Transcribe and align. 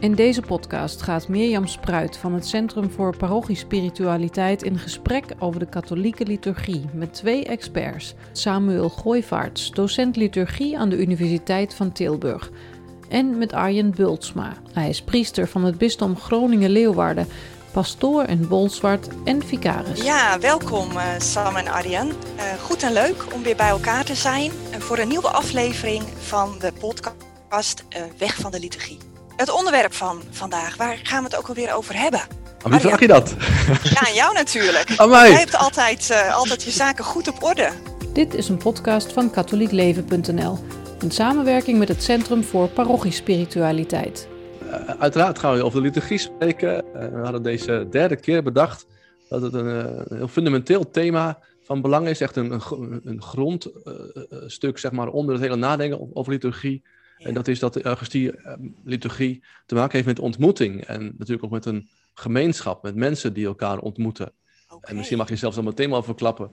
In 0.00 0.14
deze 0.14 0.40
podcast 0.40 1.02
gaat 1.02 1.28
Mirjam 1.28 1.66
Spruit 1.66 2.16
van 2.16 2.34
het 2.34 2.46
Centrum 2.46 2.90
voor 2.90 3.16
Parochiespiritualiteit 3.16 4.62
in 4.62 4.78
gesprek 4.78 5.24
over 5.38 5.60
de 5.60 5.68
katholieke 5.68 6.24
liturgie 6.24 6.84
met 6.92 7.14
twee 7.14 7.44
experts. 7.44 8.14
Samuel 8.32 8.88
Gooivaarts, 8.88 9.70
docent 9.70 10.16
liturgie 10.16 10.78
aan 10.78 10.88
de 10.88 10.96
Universiteit 10.96 11.74
van 11.74 11.92
Tilburg. 11.92 12.50
En 13.08 13.38
met 13.38 13.52
Arjen 13.52 13.90
Bultsma. 13.90 14.52
Hij 14.72 14.88
is 14.88 15.02
priester 15.02 15.48
van 15.48 15.64
het 15.64 15.78
bisdom 15.78 16.16
Groningen-Leeuwarden, 16.16 17.28
pastoor 17.72 18.24
in 18.24 18.48
Bolsward 18.48 19.08
en 19.24 19.42
vicaris. 19.42 20.02
Ja, 20.02 20.38
welkom 20.38 20.90
uh, 20.90 21.02
Sam 21.18 21.56
en 21.56 21.68
Arjen. 21.68 22.06
Uh, 22.06 22.42
goed 22.62 22.82
en 22.82 22.92
leuk 22.92 23.34
om 23.34 23.42
weer 23.42 23.56
bij 23.56 23.68
elkaar 23.68 24.04
te 24.04 24.14
zijn 24.14 24.50
voor 24.78 24.98
een 24.98 25.08
nieuwe 25.08 25.28
aflevering 25.28 26.04
van 26.18 26.56
de 26.60 26.72
podcast 26.80 27.84
Weg 28.18 28.34
van 28.34 28.50
de 28.50 28.60
Liturgie. 28.60 29.07
Het 29.38 29.50
onderwerp 29.50 29.92
van 29.92 30.22
vandaag, 30.30 30.76
waar 30.76 31.00
gaan 31.02 31.18
we 31.18 31.24
het 31.24 31.36
ook 31.36 31.48
alweer 31.48 31.74
over 31.74 31.98
hebben? 31.98 32.20
Aan 32.62 32.70
wie 32.70 32.80
vraag 32.80 33.00
je 33.00 33.06
dat? 33.06 33.34
Ja, 33.82 34.06
aan 34.06 34.14
jou 34.14 34.34
natuurlijk. 34.34 34.94
Aan 34.96 35.08
mij. 35.08 35.28
Jij 35.30 35.38
hebt 35.38 35.56
altijd, 35.56 36.10
uh, 36.10 36.36
altijd 36.36 36.62
je 36.62 36.70
zaken 36.70 37.04
goed 37.04 37.28
op 37.28 37.42
orde. 37.42 37.70
Dit 38.12 38.34
is 38.34 38.48
een 38.48 38.56
podcast 38.56 39.12
van 39.12 39.30
katholiekleven.nl. 39.30 40.58
In 41.00 41.10
samenwerking 41.10 41.78
met 41.78 41.88
het 41.88 42.02
Centrum 42.02 42.44
voor 42.44 42.68
Parochiespiritualiteit. 42.68 44.28
Uh, 44.62 44.74
uiteraard 44.98 45.38
gaan 45.38 45.54
we 45.54 45.64
over 45.64 45.80
de 45.80 45.86
liturgie 45.86 46.18
spreken. 46.18 46.84
Uh, 46.94 47.00
we 47.00 47.20
hadden 47.22 47.42
deze 47.42 47.86
derde 47.90 48.16
keer 48.16 48.42
bedacht 48.42 48.86
dat 49.28 49.42
het 49.42 49.54
een, 49.54 49.66
een 49.66 50.16
heel 50.16 50.28
fundamenteel 50.28 50.90
thema 50.90 51.38
van 51.62 51.80
belang 51.80 52.08
is. 52.08 52.20
Echt 52.20 52.36
een, 52.36 52.52
een, 52.52 53.00
een 53.04 53.22
grondstuk 53.22 54.78
zeg 54.78 54.92
maar, 54.92 55.08
onder 55.08 55.34
het 55.34 55.42
hele 55.42 55.56
nadenken 55.56 56.10
over 56.12 56.32
liturgie. 56.32 56.82
En 57.18 57.34
dat 57.34 57.48
is 57.48 57.58
dat 57.58 57.72
de 57.72 57.86
Eucharistie-liturgie 57.86 59.44
te 59.66 59.74
maken 59.74 59.92
heeft 59.92 60.06
met 60.06 60.18
ontmoeting. 60.18 60.84
En 60.84 61.04
natuurlijk 61.04 61.44
ook 61.44 61.50
met 61.50 61.66
een 61.66 61.88
gemeenschap, 62.14 62.82
met 62.82 62.94
mensen 62.94 63.32
die 63.32 63.46
elkaar 63.46 63.78
ontmoeten. 63.78 64.32
Okay. 64.68 64.90
En 64.90 64.96
misschien 64.96 65.18
mag 65.18 65.28
je 65.28 65.36
zelfs 65.36 65.56
al 65.56 65.62
meteen 65.62 65.90
wel 65.90 66.02
verklappen. 66.02 66.52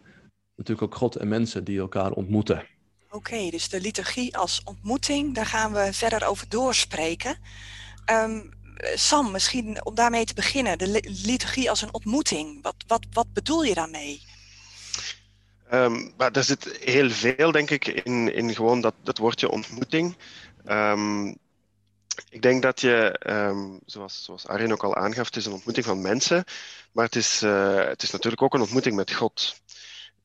Natuurlijk 0.55 0.93
ook 0.93 0.99
God 0.99 1.15
en 1.15 1.27
mensen 1.27 1.63
die 1.63 1.79
elkaar 1.79 2.11
ontmoeten. 2.11 2.57
Oké, 3.05 3.15
okay, 3.15 3.49
dus 3.49 3.69
de 3.69 3.81
liturgie 3.81 4.37
als 4.37 4.61
ontmoeting, 4.63 5.35
daar 5.35 5.45
gaan 5.45 5.73
we 5.73 5.93
verder 5.93 6.27
over 6.27 6.49
doorspreken. 6.49 7.37
Um, 8.11 8.53
Sam, 8.95 9.31
misschien 9.31 9.85
om 9.85 9.95
daarmee 9.95 10.25
te 10.25 10.33
beginnen, 10.33 10.77
de 10.77 11.03
liturgie 11.25 11.69
als 11.69 11.81
een 11.81 11.93
ontmoeting. 11.93 12.61
Wat, 12.61 12.75
wat, 12.87 13.05
wat 13.11 13.33
bedoel 13.33 13.63
je 13.63 13.73
daarmee? 13.73 14.21
Um, 15.73 16.13
maar 16.17 16.31
er 16.31 16.43
zit 16.43 16.77
heel 16.81 17.09
veel, 17.09 17.51
denk 17.51 17.69
ik, 17.69 17.87
in, 17.87 18.33
in 18.33 18.55
gewoon 18.55 18.81
dat, 18.81 18.93
dat 19.03 19.17
woordje 19.17 19.51
ontmoeting. 19.51 20.15
Um, 20.69 21.37
ik 22.29 22.41
denk 22.41 22.61
dat 22.61 22.81
je, 22.81 23.21
um, 23.27 23.79
zoals, 23.85 24.23
zoals 24.23 24.47
Arjen 24.47 24.71
ook 24.71 24.83
al 24.83 24.95
aangaf, 24.95 25.25
het 25.25 25.35
is 25.35 25.45
een 25.45 25.51
ontmoeting 25.53 25.85
van 25.85 26.01
mensen, 26.01 26.43
maar 26.91 27.05
het 27.05 27.15
is, 27.15 27.43
uh, 27.43 27.83
het 27.85 28.03
is 28.03 28.11
natuurlijk 28.11 28.41
ook 28.41 28.53
een 28.53 28.61
ontmoeting 28.61 28.95
met 28.95 29.13
God. 29.13 29.61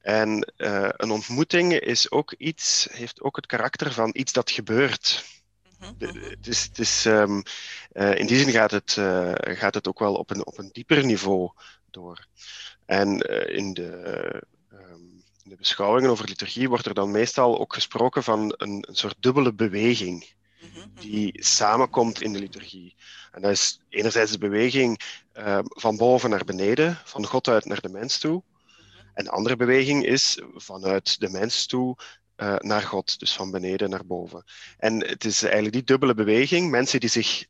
En 0.00 0.52
uh, 0.56 0.88
een 0.96 1.10
ontmoeting 1.10 1.72
is 1.72 2.10
ook 2.10 2.32
iets, 2.32 2.88
heeft 2.90 3.20
ook 3.20 3.36
het 3.36 3.46
karakter 3.46 3.92
van 3.92 4.10
iets 4.12 4.32
dat 4.32 4.50
gebeurt. 4.50 5.24
De, 5.98 6.06
het 6.06 6.46
is, 6.46 6.62
het 6.62 6.78
is, 6.78 7.04
um, 7.04 7.42
uh, 7.92 8.14
in 8.14 8.26
die 8.26 8.38
zin 8.38 8.50
gaat 8.50 8.70
het, 8.70 8.92
gaat 9.58 9.74
het 9.74 9.88
ook 9.88 9.98
wel 9.98 10.14
op 10.14 10.30
een, 10.30 10.46
op 10.46 10.58
een 10.58 10.70
dieper 10.72 11.04
niveau 11.04 11.50
door. 11.90 12.26
En 12.86 13.18
in 13.48 13.74
de 13.74 14.42
de 15.50 15.56
beschouwingen 15.56 16.10
over 16.10 16.28
liturgie 16.28 16.68
wordt 16.68 16.86
er 16.86 16.94
dan 16.94 17.10
meestal 17.10 17.60
ook 17.60 17.74
gesproken 17.74 18.22
van 18.22 18.54
een, 18.56 18.84
een 18.88 18.96
soort 18.96 19.16
dubbele 19.20 19.52
beweging 19.52 20.26
die 21.00 21.44
samenkomt 21.44 22.22
in 22.22 22.32
de 22.32 22.38
liturgie. 22.38 22.94
En 23.32 23.42
dat 23.42 23.50
is 23.50 23.80
enerzijds 23.88 24.32
de 24.32 24.38
beweging 24.38 25.00
uh, 25.38 25.58
van 25.62 25.96
boven 25.96 26.30
naar 26.30 26.44
beneden, 26.44 26.98
van 27.04 27.26
God 27.26 27.48
uit 27.48 27.64
naar 27.64 27.80
de 27.80 27.88
mens 27.88 28.18
toe. 28.18 28.42
En 29.14 29.24
de 29.24 29.30
andere 29.30 29.56
beweging 29.56 30.06
is 30.06 30.40
vanuit 30.54 31.20
de 31.20 31.28
mens 31.28 31.66
toe 31.66 31.96
uh, 32.36 32.56
naar 32.56 32.82
God, 32.82 33.18
dus 33.18 33.32
van 33.32 33.50
beneden 33.50 33.90
naar 33.90 34.06
boven. 34.06 34.44
En 34.78 35.06
het 35.06 35.24
is 35.24 35.42
eigenlijk 35.42 35.72
die 35.72 35.84
dubbele 35.84 36.14
beweging, 36.14 36.70
mensen 36.70 37.00
die 37.00 37.08
zich 37.08 37.46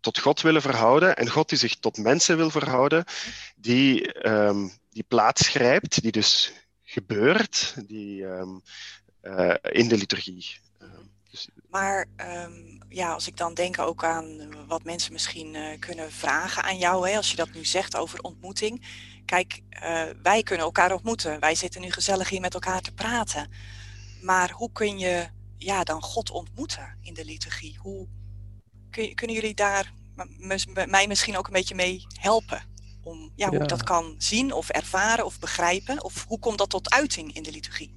tot 0.00 0.18
God 0.18 0.40
willen 0.40 0.62
verhouden 0.62 1.16
en 1.16 1.30
God 1.30 1.48
die 1.48 1.58
zich 1.58 1.74
tot 1.74 1.98
mensen 1.98 2.36
wil 2.36 2.50
verhouden, 2.50 3.04
die, 3.56 4.28
um, 4.28 4.72
die 4.90 5.04
plaats 5.08 5.48
grijpt, 5.48 6.02
die 6.02 6.12
dus 6.12 6.52
gebeurt 6.94 7.74
die, 7.86 8.22
um, 8.24 8.62
uh, 9.22 9.54
in 9.62 9.88
de 9.88 9.96
liturgie. 9.96 10.60
Dus... 11.30 11.48
Maar 11.70 12.06
um, 12.16 12.78
ja, 12.88 13.12
als 13.12 13.26
ik 13.26 13.36
dan 13.36 13.54
denk 13.54 13.78
ook 13.78 14.04
aan 14.04 14.54
wat 14.66 14.84
mensen 14.84 15.12
misschien 15.12 15.54
uh, 15.54 15.78
kunnen 15.78 16.12
vragen 16.12 16.62
aan 16.62 16.78
jou, 16.78 17.08
hè, 17.08 17.16
als 17.16 17.30
je 17.30 17.36
dat 17.36 17.52
nu 17.52 17.64
zegt 17.64 17.96
over 17.96 18.20
ontmoeting. 18.20 18.86
Kijk, 19.24 19.60
uh, 19.70 20.02
wij 20.22 20.42
kunnen 20.42 20.66
elkaar 20.66 20.92
ontmoeten. 20.92 21.40
Wij 21.40 21.54
zitten 21.54 21.80
nu 21.80 21.90
gezellig 21.90 22.28
hier 22.28 22.40
met 22.40 22.54
elkaar 22.54 22.80
te 22.80 22.92
praten. 22.92 23.50
Maar 24.22 24.50
hoe 24.50 24.72
kun 24.72 24.98
je 24.98 25.28
ja, 25.56 25.84
dan 25.84 26.02
God 26.02 26.30
ontmoeten 26.30 26.98
in 27.02 27.14
de 27.14 27.24
liturgie? 27.24 27.78
Hoe 27.78 28.08
kun, 28.90 29.14
kunnen 29.14 29.36
jullie 29.36 29.54
daar 29.54 29.92
mij 30.86 31.06
misschien 31.06 31.36
ook 31.36 31.46
een 31.46 31.52
beetje 31.52 31.74
mee 31.74 32.06
helpen? 32.20 32.73
Om 33.04 33.32
ja, 33.34 33.48
hoe 33.48 33.56
ja. 33.56 33.62
ik 33.62 33.68
dat 33.68 33.82
kan 33.82 34.14
zien 34.18 34.52
of 34.52 34.68
ervaren 34.68 35.24
of 35.24 35.38
begrijpen? 35.38 36.04
Of 36.04 36.24
hoe 36.28 36.38
komt 36.38 36.58
dat 36.58 36.70
tot 36.70 36.90
uiting 36.90 37.34
in 37.34 37.42
de 37.42 37.50
liturgie? 37.50 37.94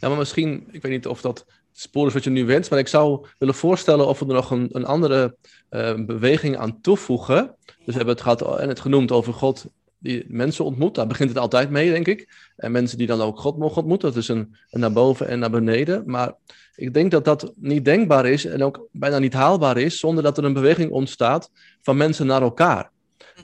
Ja, 0.00 0.08
maar 0.08 0.18
misschien, 0.18 0.68
ik 0.70 0.82
weet 0.82 0.92
niet 0.92 1.06
of 1.06 1.20
dat 1.20 1.38
het 1.38 1.80
spoor 1.80 2.06
is 2.06 2.12
wat 2.12 2.24
je 2.24 2.30
nu 2.30 2.44
wenst, 2.44 2.70
maar 2.70 2.78
ik 2.78 2.88
zou 2.88 3.26
willen 3.38 3.54
voorstellen 3.54 4.06
of 4.06 4.18
we 4.18 4.26
er 4.26 4.34
nog 4.34 4.50
een, 4.50 4.68
een 4.72 4.84
andere 4.84 5.36
uh, 5.70 5.94
beweging 5.94 6.56
aan 6.56 6.80
toevoegen. 6.80 7.36
Ja. 7.36 7.54
Dus 7.64 7.76
we 7.84 7.92
hebben 7.92 8.14
het 8.14 8.22
gehad 8.22 8.58
en 8.58 8.68
het 8.68 8.80
genoemd 8.80 9.12
over 9.12 9.32
God 9.32 9.66
die 9.98 10.24
mensen 10.28 10.64
ontmoet. 10.64 10.94
Daar 10.94 11.06
begint 11.06 11.28
het 11.28 11.38
altijd 11.38 11.70
mee, 11.70 11.90
denk 11.90 12.06
ik. 12.06 12.28
En 12.56 12.72
mensen 12.72 12.98
die 12.98 13.06
dan 13.06 13.20
ook 13.20 13.38
God 13.38 13.58
mogen 13.58 13.76
ontmoeten. 13.76 14.08
Dat 14.08 14.22
is 14.22 14.28
een, 14.28 14.56
een 14.70 14.80
naar 14.80 14.92
boven 14.92 15.28
en 15.28 15.38
naar 15.38 15.50
beneden. 15.50 16.02
Maar 16.06 16.34
ik 16.74 16.94
denk 16.94 17.10
dat 17.10 17.24
dat 17.24 17.52
niet 17.56 17.84
denkbaar 17.84 18.26
is 18.26 18.44
en 18.44 18.62
ook 18.62 18.88
bijna 18.92 19.18
niet 19.18 19.32
haalbaar 19.32 19.76
is 19.76 19.98
zonder 19.98 20.22
dat 20.22 20.38
er 20.38 20.44
een 20.44 20.52
beweging 20.52 20.90
ontstaat 20.90 21.50
van 21.82 21.96
mensen 21.96 22.26
naar 22.26 22.42
elkaar. 22.42 22.90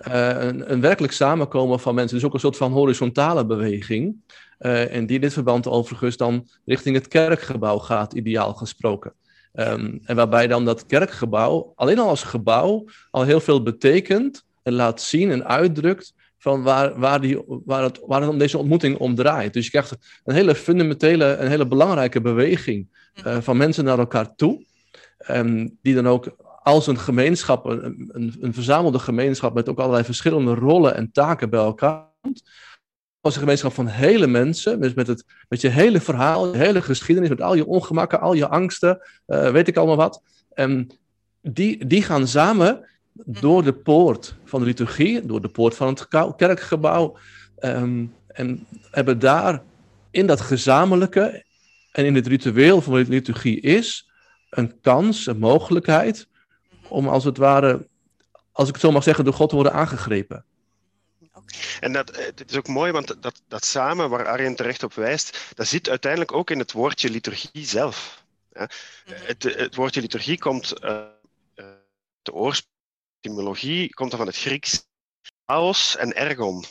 Uh, 0.09 0.43
een, 0.43 0.81
werkelijk 0.81 1.13
samenkomen 1.13 1.81
van 1.81 1.95
mensen. 1.95 2.17
Dus 2.17 2.27
ook 2.27 2.35
een 2.35 2.41
soort 2.41 2.57
van 2.57 2.73
horizontale 2.73 3.47
beweging. 3.47 4.17
Uh, 4.59 4.95
en 4.95 5.07
die 5.07 5.15
in 5.15 5.21
dit 5.21 5.33
verband 5.33 5.69
overigens 5.69 6.17
dan 6.17 6.49
richting 6.65 6.97
het 6.97 7.09
kerkgebouw 7.09 7.79
gaat, 7.79 8.13
ideaal 8.13 8.55
gesproken. 8.55 9.13
Um, 9.55 10.01
en 10.05 10.17
waarbij 10.17 10.47
dan 10.47 10.65
dat 10.65 10.87
kerkgebouw, 10.87 11.73
alleen 11.75 11.99
al 11.99 12.09
als 12.09 12.23
gebouw, 12.23 12.89
al 13.11 13.23
heel 13.23 13.41
veel 13.41 13.63
betekent 13.63 14.45
en 14.63 14.73
laat 14.73 15.01
zien 15.01 15.31
en 15.31 15.45
uitdrukt 15.45 16.15
van 16.39 16.63
waar, 16.63 16.99
waar, 16.99 17.21
die, 17.21 17.43
waar, 17.47 17.83
het, 17.83 18.01
waar 18.07 18.29
om 18.29 18.39
deze 18.39 18.59
ontmoeting 18.59 18.99
om 18.99 19.15
draait. 19.15 19.53
Dus 19.53 19.65
je 19.65 19.71
krijgt 19.71 19.97
een 20.25 20.35
hele 20.35 20.55
fundamentele, 20.55 21.25
een 21.25 21.49
hele 21.49 21.67
belangrijke 21.67 22.21
beweging 22.21 22.89
uh, 23.27 23.37
van 23.41 23.57
mensen 23.57 23.85
naar 23.85 23.99
elkaar 23.99 24.35
toe. 24.35 24.65
Um, 25.31 25.79
die 25.83 25.95
dan 25.95 26.09
ook 26.09 26.37
als 26.65 26.87
een 26.87 26.99
gemeenschap, 26.99 27.65
een, 27.65 28.11
een, 28.41 28.55
verzamelde 28.55 28.99
gemeenschap 28.99 29.55
met 29.55 29.69
ook 29.69 29.79
allerlei 29.79 30.05
verschillende 30.05 30.55
rollen 30.55 30.95
en 30.95 31.13
taken 31.13 31.51
bij 31.51 31.61
elkaar. 31.61 32.13
Als 33.21 33.35
een 33.35 33.41
gemeenschap 33.41 33.73
van 33.73 33.87
hele 33.87 34.27
mensen, 34.27 34.81
dus 34.81 34.95
met, 34.95 35.07
het, 35.07 35.25
met 35.49 35.61
je 35.61 35.69
hele 35.69 36.01
verhaal, 36.01 36.53
je 36.53 36.59
hele 36.59 36.83
geschiedenis, 36.83 37.29
met 37.29 37.41
al 37.41 37.55
je 37.55 37.67
ongemakken, 37.67 38.21
al 38.21 38.33
je 38.33 38.49
angsten, 38.49 39.01
uh, 39.27 39.51
weet 39.51 39.69
ik 39.69 39.77
allemaal 39.77 39.97
wat. 39.97 40.23
En 40.53 40.91
die, 41.41 41.87
die 41.87 42.03
gaan 42.03 42.27
samen 42.27 42.89
door 43.13 43.63
de 43.63 43.75
poort 43.75 44.35
van 44.45 44.61
de 44.61 44.67
liturgie, 44.67 45.27
door 45.27 45.41
de 45.41 45.49
poort 45.49 45.75
van 45.75 45.89
het 45.89 46.09
kerkgebouw. 46.37 47.17
Um, 47.61 48.15
en 48.27 48.67
hebben 48.91 49.19
daar 49.19 49.63
in 50.11 50.27
dat 50.27 50.41
gezamenlijke 50.41 51.45
en 51.93 52.05
in 52.05 52.15
het 52.15 52.27
ritueel 52.27 52.81
van 52.81 52.95
de 52.95 53.05
liturgie 53.09 53.61
is 53.61 54.11
een 54.51 54.81
kans, 54.81 55.27
een 55.27 55.39
mogelijkheid 55.39 56.29
om 56.89 57.09
als 57.09 57.25
het 57.25 57.37
ware, 57.37 57.89
als 58.53 58.69
ik 58.69 58.75
het 58.75 58.83
zo 58.83 58.91
mag 58.91 59.03
zeggen, 59.03 59.25
door 59.25 59.35
God 59.35 59.49
te 59.49 59.55
worden 59.55 59.73
aangegrepen. 59.73 60.45
En 61.81 61.93
dat, 61.93 62.11
eh, 62.11 62.25
het 62.25 62.51
is 62.51 62.57
ook 62.57 62.69
mooi, 62.69 62.93
want 62.93 63.23
dat, 63.23 63.43
dat 63.49 63.65
samen, 63.65 64.11
waar 64.11 64.27
Arjen 64.27 64.57
terecht 64.57 64.83
op 64.83 64.95
wijst, 64.95 65.53
dat 65.55 65.67
zit 65.67 65.89
uiteindelijk 65.89 66.33
ook 66.33 66.51
in 66.51 66.59
het 66.59 66.73
woordje 66.73 67.11
liturgie 67.11 67.67
zelf. 67.67 68.25
Ja? 68.53 68.63
Mm 68.63 68.69
-hmm. 69.15 69.27
het, 69.27 69.43
het, 69.43 69.75
woordje 69.75 70.01
liturgie 70.01 70.39
komt, 70.39 70.85
uh, 70.85 71.03
de 72.23 72.33
oorsprong, 72.33 73.95
komt 73.95 74.13
er 74.13 74.19
van 74.19 74.27
het 74.27 74.37
Grieks 74.37 74.87
laos 75.47 75.97
en 75.97 76.17
ergon. 76.17 76.65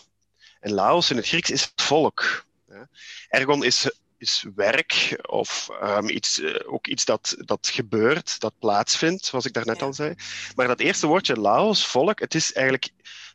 En 0.59 0.73
laos 0.73 1.09
in 1.09 1.17
het 1.17 1.27
Grieks 1.27 1.49
is 1.49 1.61
het 1.61 1.81
volk. 1.81 2.45
Ja? 2.67 2.87
Ergon 3.27 3.63
is 3.63 3.89
is 4.23 4.45
werk 4.55 5.19
of 5.21 5.69
um, 5.83 6.09
iets, 6.09 6.39
uh, 6.39 6.55
ook 6.65 6.87
iets 6.87 7.05
dat, 7.05 7.35
dat 7.37 7.69
gebeurt, 7.73 8.39
dat 8.39 8.53
plaatsvindt, 8.59 9.25
zoals 9.25 9.45
ik 9.45 9.53
daarnet 9.53 9.79
ja. 9.79 9.85
al 9.85 9.93
zei. 9.93 10.15
Maar 10.55 10.67
dat 10.67 10.79
eerste 10.79 11.07
woordje 11.07 11.39
Laos, 11.39 11.87
volk, 11.87 12.19
het 12.19 12.35
is 12.35 12.53
eigenlijk, 12.53 12.89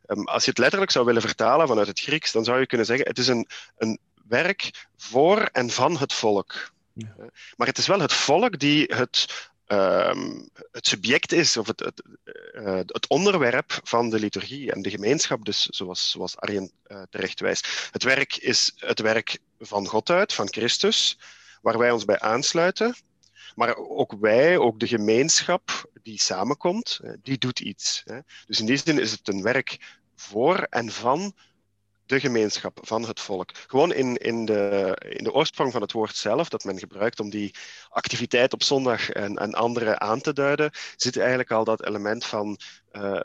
um, 0.07 0.25
als 0.25 0.45
je 0.45 0.51
het 0.51 0.59
letterlijk 0.59 0.91
zou 0.91 1.05
willen 1.05 1.23
vertalen 1.23 1.69
vanuit 1.69 1.87
het 1.87 2.01
Grieks, 2.01 2.33
dan 2.33 2.45
zou 2.45 2.61
je 2.61 2.67
kunnen 2.67 2.87
zeggen, 2.87 3.07
het 3.07 3.19
is 3.19 3.29
een, 3.29 3.49
een 3.77 3.99
werk 4.29 4.87
voor 4.97 5.39
en 5.53 5.71
van 5.71 5.99
het 5.99 6.13
volk. 6.13 6.73
Ja. 6.93 7.15
Maar 7.57 7.67
het 7.67 7.79
is 7.79 7.87
wel 7.87 8.01
het 8.01 8.13
volk 8.13 8.59
die 8.59 8.85
het 8.95 9.49
ehm, 9.67 10.41
het 10.73 10.87
subject 10.87 11.33
is, 11.33 11.57
of 11.57 11.67
het, 11.67 11.81
het, 11.81 12.03
uh, 12.55 12.75
het, 12.75 13.09
onderwerp 13.09 13.81
van 13.83 14.11
de 14.11 14.19
liturgie 14.19 14.73
en 14.73 14.83
de 14.83 14.91
gemeenschap, 14.91 15.45
dus 15.45 15.67
zoals, 15.67 16.11
zoals 16.11 16.37
Arjen 16.37 16.71
uh, 16.87 17.03
terecht 17.11 17.41
wijst. 17.41 17.89
Het 17.93 18.03
werk 18.03 18.37
is 18.37 18.73
het 18.77 19.01
werk 19.01 19.39
van 19.59 19.87
God 19.87 20.11
uit, 20.11 20.33
van 20.33 20.49
Christus, 20.49 21.19
waar 21.63 21.79
wij 21.79 21.91
ons 21.91 22.05
bij 22.05 22.19
aansluiten. 22.19 22.95
Maar 23.55 23.77
ook 23.77 24.13
wij, 24.21 24.59
ook 24.59 24.81
de 24.81 24.87
gemeenschap 24.87 25.91
die 26.03 26.21
samenkomt, 26.21 27.01
die 27.23 27.39
doet 27.39 27.61
iets. 27.61 28.03
Dus 28.47 28.61
in 28.61 28.67
die 28.67 28.77
zin 28.77 28.99
is 28.99 29.11
het 29.11 29.29
een 29.29 29.43
werk 29.43 29.99
voor 30.15 30.67
en 30.71 30.91
van 30.91 31.35
de 32.09 32.21
gemeenschap, 32.21 32.79
van 32.83 33.03
het 33.03 33.21
volk. 33.21 33.51
Gewoon 33.67 33.93
in, 33.93 34.17
in, 34.17 34.45
de, 34.45 34.97
in 35.09 35.25
de 35.25 35.33
oorsprong 35.33 35.73
van 35.73 35.81
het 35.81 35.93
woord 35.93 36.17
zelf, 36.17 36.49
dat 36.49 36.65
men 36.65 36.79
gebruikt 36.79 37.21
om 37.21 37.31
die 37.31 37.55
activiteit 37.89 38.53
op 38.53 38.63
zondag 38.63 39.11
en, 39.11 39.37
en 39.37 39.55
andere 39.55 39.99
aan 39.99 40.21
te 40.21 40.33
duiden, 40.33 40.71
zit 40.97 41.17
eigenlijk 41.17 41.51
al 41.51 41.65
dat 41.65 41.87
element 41.87 42.25
van, 42.25 42.59
uh, 42.93 43.21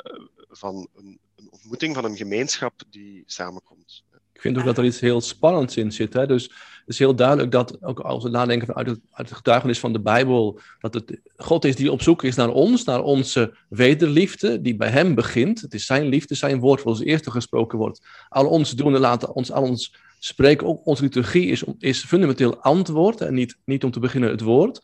van 0.49 0.87
een, 0.95 1.19
een 1.35 1.51
ontmoeting, 1.51 1.95
van 1.95 2.05
een 2.05 2.17
gemeenschap 2.17 2.81
die 2.87 3.23
samenkomt. 3.25 4.03
Ik 4.33 4.41
vind 4.41 4.57
ook 4.57 4.65
dat 4.65 4.77
er 4.77 4.85
iets 4.85 4.99
heel 4.99 5.21
spannends 5.21 5.77
in 5.77 5.91
zit. 5.91 6.13
Hè? 6.13 6.27
Dus 6.27 6.43
het 6.43 6.93
is 6.93 6.99
heel 6.99 7.15
duidelijk 7.15 7.51
dat, 7.51 7.83
ook 7.83 7.99
als 7.99 8.23
we 8.23 8.29
nadenken 8.29 8.67
vanuit 8.67 8.87
het, 8.87 8.99
uit 9.11 9.27
het 9.27 9.37
getuigenis 9.37 9.79
van 9.79 9.93
de 9.93 9.99
Bijbel, 9.99 10.59
dat 10.79 10.93
het 10.93 11.19
God 11.35 11.65
is 11.65 11.75
die 11.75 11.91
op 11.91 12.01
zoek 12.01 12.23
is 12.23 12.35
naar 12.35 12.49
ons, 12.49 12.83
naar 12.83 13.03
onze 13.03 13.55
wederliefde, 13.69 14.61
die 14.61 14.75
bij 14.75 14.89
Hem 14.89 15.15
begint. 15.15 15.61
Het 15.61 15.73
is 15.73 15.85
Zijn 15.85 16.07
liefde, 16.07 16.35
Zijn 16.35 16.59
woord, 16.59 16.83
wat 16.83 16.93
als 16.93 17.03
eerste 17.03 17.31
gesproken 17.31 17.77
wordt. 17.77 18.01
Al 18.29 18.47
ons 18.47 18.71
doen 18.71 18.95
en 18.95 18.99
laten 18.99 19.33
ons, 19.33 19.51
al 19.51 19.63
ons 19.63 19.95
spreken, 20.19 20.67
ook 20.67 20.85
onze 20.85 21.03
liturgie 21.03 21.47
is, 21.47 21.63
is 21.79 22.03
fundamenteel 22.03 22.57
antwoord 22.57 23.21
en 23.21 23.33
niet, 23.33 23.57
niet 23.65 23.83
om 23.83 23.91
te 23.91 23.99
beginnen 23.99 24.29
het 24.29 24.41
woord. 24.41 24.81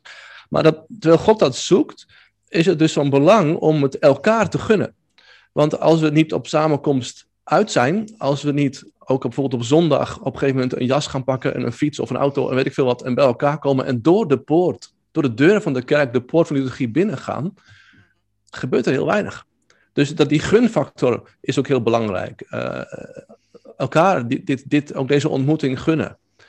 Maar 0.50 0.64
dat, 0.64 0.86
terwijl 1.00 1.22
God 1.22 1.40
dat 1.40 1.56
zoekt, 1.56 2.06
is 2.48 2.66
het 2.66 2.80
dus 2.80 2.94
van 2.94 3.10
belang 3.10 3.56
om 3.56 3.84
het 3.84 4.00
elkaar 4.00 4.50
te 4.50 4.58
gunnen. 4.58 4.96
Want 5.52 5.80
als 5.80 6.00
we 6.00 6.10
niet 6.10 6.34
op 6.34 6.48
samenkomst 6.48 7.28
uit 7.44 7.72
zijn, 7.72 8.14
als 8.18 8.44
we 8.44 8.52
niet 8.52 8.86
ook 9.10 9.22
bijvoorbeeld 9.22 9.62
op 9.62 9.68
zondag 9.68 10.20
op 10.20 10.26
een 10.26 10.40
gegeven 10.40 10.56
moment 10.56 10.80
een 10.80 10.86
jas 10.86 11.08
gaan 11.08 11.24
pakken 11.24 11.56
en 11.56 11.66
een 11.66 11.72
fiets 11.72 12.00
of 12.00 12.10
een 12.10 12.18
auto 12.18 12.50
en 12.50 12.56
weet 12.56 12.66
ik 12.66 12.74
veel 12.74 12.86
wat 12.86 13.02
en 13.02 13.14
bij 13.14 13.26
elkaar 13.26 13.60
komen 13.60 13.86
en 13.86 14.02
door 14.02 14.28
de 14.28 14.38
poort, 14.38 14.94
door 15.12 15.24
de 15.24 15.34
deuren 15.34 15.62
van 15.62 15.74
de 15.74 15.84
kerk, 15.84 16.14
de 16.14 16.22
poort 16.22 16.48
van 16.48 16.56
de 16.56 16.62
liturgie 16.62 16.90
binnengaan, 16.90 17.54
gebeurt 18.50 18.86
er 18.86 18.92
heel 18.92 19.06
weinig. 19.06 19.46
Dus 19.94 20.16
dat 20.16 20.30
die 20.30 20.40
gunfactor 20.40 21.38
is 21.42 21.60
ook 21.60 21.68
heel 21.68 21.84
belangrijk. 21.84 22.48
Uh, 22.52 22.82
elkaar 23.78 24.28
dit, 24.28 24.46
dit, 24.46 24.70
dit, 24.70 24.94
ook 24.94 25.08
deze 25.08 25.30
ontmoeting 25.30 25.82
gunnen. 25.82 26.18
Dat 26.38 26.48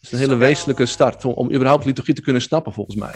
is 0.00 0.12
een 0.12 0.18
hele 0.18 0.36
wezenlijke 0.36 0.86
start 0.86 1.24
om, 1.24 1.32
om 1.32 1.52
überhaupt 1.52 1.84
liturgie 1.84 2.14
te 2.14 2.22
kunnen 2.22 2.42
snappen, 2.42 2.72
volgens 2.72 2.96
mij. 2.96 3.14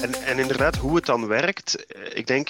En, 0.00 0.14
en 0.14 0.38
inderdaad, 0.38 0.76
hoe 0.76 0.96
het 0.96 1.06
dan 1.06 1.26
werkt, 1.26 1.86
eh, 1.86 2.02
ik 2.14 2.26
denk 2.26 2.48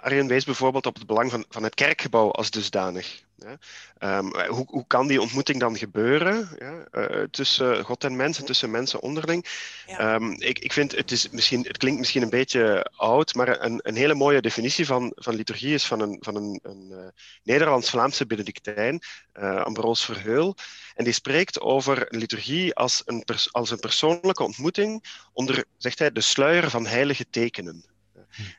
Arjen 0.00 0.26
wees 0.26 0.44
bijvoorbeeld 0.44 0.86
op 0.86 0.94
het 0.94 1.06
belang 1.06 1.30
van, 1.30 1.44
van 1.48 1.62
het 1.62 1.74
kerkgebouw 1.74 2.30
als 2.30 2.50
dusdanig. 2.50 3.22
Ja? 3.36 4.18
Um, 4.18 4.46
hoe, 4.48 4.66
hoe 4.68 4.84
kan 4.86 5.06
die 5.06 5.20
ontmoeting 5.20 5.60
dan 5.60 5.76
gebeuren 5.76 6.48
ja? 6.58 6.84
Uh, 6.92 7.22
tussen 7.30 7.84
God 7.84 8.04
en 8.04 8.16
mensen, 8.16 8.44
tussen 8.44 8.70
mensen 8.70 9.00
onderling? 9.00 9.46
Ja. 9.86 10.14
Um, 10.14 10.32
ik, 10.32 10.58
ik 10.58 10.72
vind 10.72 10.92
het, 10.92 11.10
is 11.10 11.30
misschien, 11.30 11.62
het 11.66 11.76
klinkt 11.76 11.98
misschien 11.98 12.22
een 12.22 12.30
beetje 12.30 12.90
oud, 12.96 13.34
maar 13.34 13.60
een, 13.60 13.80
een 13.82 13.94
hele 13.94 14.14
mooie 14.14 14.40
definitie 14.40 14.86
van, 14.86 15.12
van 15.14 15.34
liturgie 15.34 15.74
is 15.74 15.84
van 15.86 16.00
een, 16.00 16.16
van 16.20 16.34
een, 16.34 16.60
een 16.62 16.88
uh, 16.90 16.98
Nederlands-Vlaamse 17.42 18.26
Benedictijn, 18.26 19.00
uh, 19.40 19.62
Ambroos 19.62 20.04
Verheul. 20.04 20.56
En 20.94 21.04
die 21.04 21.12
spreekt 21.12 21.60
over 21.60 22.06
liturgie 22.08 22.74
als 22.74 23.02
een, 23.04 23.24
als 23.50 23.70
een 23.70 23.80
persoonlijke 23.80 24.42
ontmoeting 24.42 25.04
onder, 25.32 25.64
zegt 25.76 25.98
hij, 25.98 26.12
de 26.12 26.20
sluier 26.20 26.70
van 26.70 26.86
heilige 26.86 27.26
tekenen. 27.30 27.84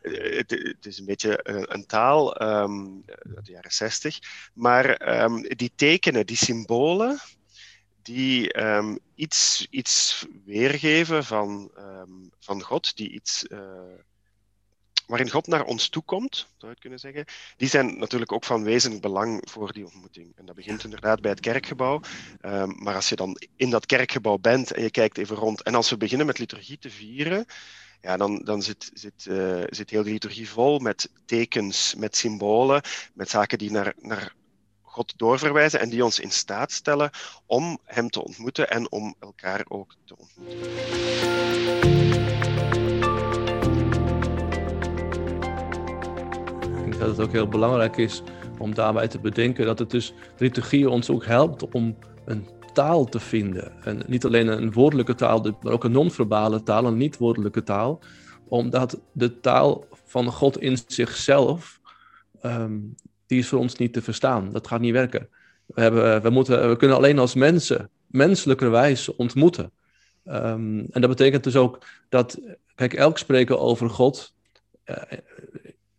Eh, 0.02 0.38
het, 0.38 0.86
is 0.86 1.00
een 1.00 1.06
beetje 1.06 1.40
een, 1.44 1.86
taal 1.86 2.42
um, 2.42 3.04
uit 3.36 3.46
de 3.46 3.52
jaren 3.52 3.74
zestig, 3.74 4.20
maar 4.54 5.22
um, 5.24 5.42
die 5.42 5.72
tekenen, 5.76 6.26
die 6.26 6.38
symbolen, 6.38 7.20
die 8.02 8.64
um, 8.64 9.00
iets, 9.16 9.68
iets 9.70 10.26
weergeven 10.46 11.24
van, 11.24 11.72
van 12.40 12.62
God, 12.62 12.98
die 12.98 13.10
iets 13.10 13.46
uh, 13.50 13.60
waarin 15.12 15.30
God 15.30 15.48
naar 15.48 15.64
ons 15.64 15.90
toekomt, 15.90 16.48
zou 16.58 16.72
je 16.72 16.80
kunnen 16.80 17.00
zeggen, 17.00 17.26
die 17.58 17.70
zijn 17.70 18.00
natuurlijk 18.00 18.32
ook 18.32 18.44
van 18.44 18.64
wezenlijk 18.64 19.02
belang 19.02 19.42
voor 19.50 19.72
die 19.72 19.86
ontmoeting. 19.86 20.32
En 20.36 20.46
dat 20.46 20.56
begint 20.56 20.84
inderdaad 20.84 21.22
bij 21.22 21.32
het 21.32 21.40
kerkgebouw. 21.40 22.02
Maar 22.68 22.96
als 22.96 23.10
je 23.10 23.16
dan 23.16 23.42
in 23.56 23.70
dat 23.70 23.86
kerkgebouw 23.86 24.38
bent 24.38 24.72
en 24.72 24.84
je 24.84 24.92
kijkt 24.92 25.18
even 25.18 25.36
rond, 25.36 25.62
en 25.62 25.76
als 25.76 25.90
we 25.90 25.98
beginnen 25.98 26.26
met 26.28 26.40
liturgie 26.40 26.78
te 26.78 26.90
vieren, 26.90 27.46
ja, 28.02 28.18
dan, 28.18 28.42
dan 28.44 28.62
zit, 28.62 28.92
zit, 28.94 29.26
uh, 29.30 29.64
zit 29.70 29.90
heel 29.90 30.04
de 30.04 30.10
liturgie 30.10 30.50
vol 30.50 30.80
met 30.80 31.10
tekens, 31.26 31.96
met 31.96 32.16
symbolen, 32.16 32.82
met 33.14 33.30
zaken 33.30 33.58
die 33.58 33.72
naar, 33.72 33.94
naar 33.98 34.34
God 34.82 35.14
doorverwijzen 35.18 35.80
en 35.80 35.90
die 35.90 36.04
ons 36.04 36.20
in 36.20 36.32
staat 36.32 36.72
stellen 36.72 37.10
om 37.46 37.80
Hem 37.84 38.10
te 38.10 38.24
ontmoeten 38.24 38.70
en 38.70 38.92
om 38.92 39.16
elkaar 39.20 39.66
ook 39.68 39.96
te 40.06 40.16
ontmoeten. 40.18 40.60
Ik 46.76 46.82
denk 46.84 47.00
dat 47.00 47.10
het 47.10 47.20
ook 47.20 47.32
heel 47.32 47.48
belangrijk 47.48 47.98
is 47.98 48.22
om 48.58 48.74
daarbij 48.74 49.08
te 49.08 49.20
bedenken 49.20 49.66
dat 49.66 49.80
het 49.80 49.90
dus 49.90 50.14
liturgie 50.38 50.90
ons 50.90 51.10
ook 51.10 51.26
helpt 51.26 51.74
om 51.74 51.98
een 52.26 52.48
taal 52.74 53.06
te 53.06 53.20
vinden. 53.20 53.72
En 53.84 54.04
niet 54.08 54.26
alleen 54.26 54.48
een 54.48 54.74
woordelijke 54.74 55.16
taal, 55.16 55.56
maar 55.62 55.74
ook 55.74 55.84
een 55.84 55.92
non-verbale 55.92 56.64
taal, 56.64 56.86
een 56.86 56.98
niet-woordelijke 56.98 57.64
taal. 57.64 58.00
Omdat 58.48 59.00
de 59.12 59.40
taal 59.40 59.86
van 60.06 60.32
God 60.32 60.60
in 60.60 60.78
zichzelf, 60.88 61.80
um, 62.46 62.96
die 63.28 63.40
is 63.40 63.48
voor 63.48 63.60
ons 63.60 63.76
niet 63.76 63.94
te 63.94 64.02
verstaan. 64.02 64.52
Dat 64.52 64.68
gaat 64.68 64.82
niet 64.82 64.94
werken. 64.94 65.28
We, 65.66 65.82
hebben, 65.82 66.22
we, 66.22 66.30
moeten, 66.30 66.70
we 66.70 66.76
kunnen 66.76 66.98
alleen 66.98 67.20
als 67.20 67.34
mensen, 67.34 67.90
menselijkerwijs 68.08 69.16
ontmoeten. 69.16 69.72
Um, 70.26 70.86
en 70.92 71.02
dat 71.02 71.10
betekent 71.10 71.44
dus 71.44 71.56
ook 71.56 71.86
dat, 72.10 72.40
kijk, 72.76 72.94
elk 72.94 73.18
spreken 73.18 73.60
over 73.60 73.90
God, 73.90 74.34
uh, 74.86 74.96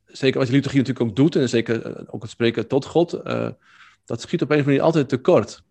zeker 0.06 0.38
wat 0.38 0.48
je 0.48 0.54
liturgie 0.54 0.80
natuurlijk 0.80 1.10
ook 1.10 1.16
doet, 1.16 1.36
en 1.36 1.48
zeker 1.48 1.82
eh, 1.82 2.02
ook 2.06 2.22
het 2.22 2.30
spreken 2.30 2.66
tot 2.66 2.84
God, 2.84 3.20
uh, 3.24 3.48
dat 4.04 4.20
schiet 4.20 4.42
op 4.42 4.50
een 4.50 4.56
of 4.56 4.62
andere 4.62 4.64
manier 4.64 4.82
altijd 4.82 5.08
tekort. 5.08 5.62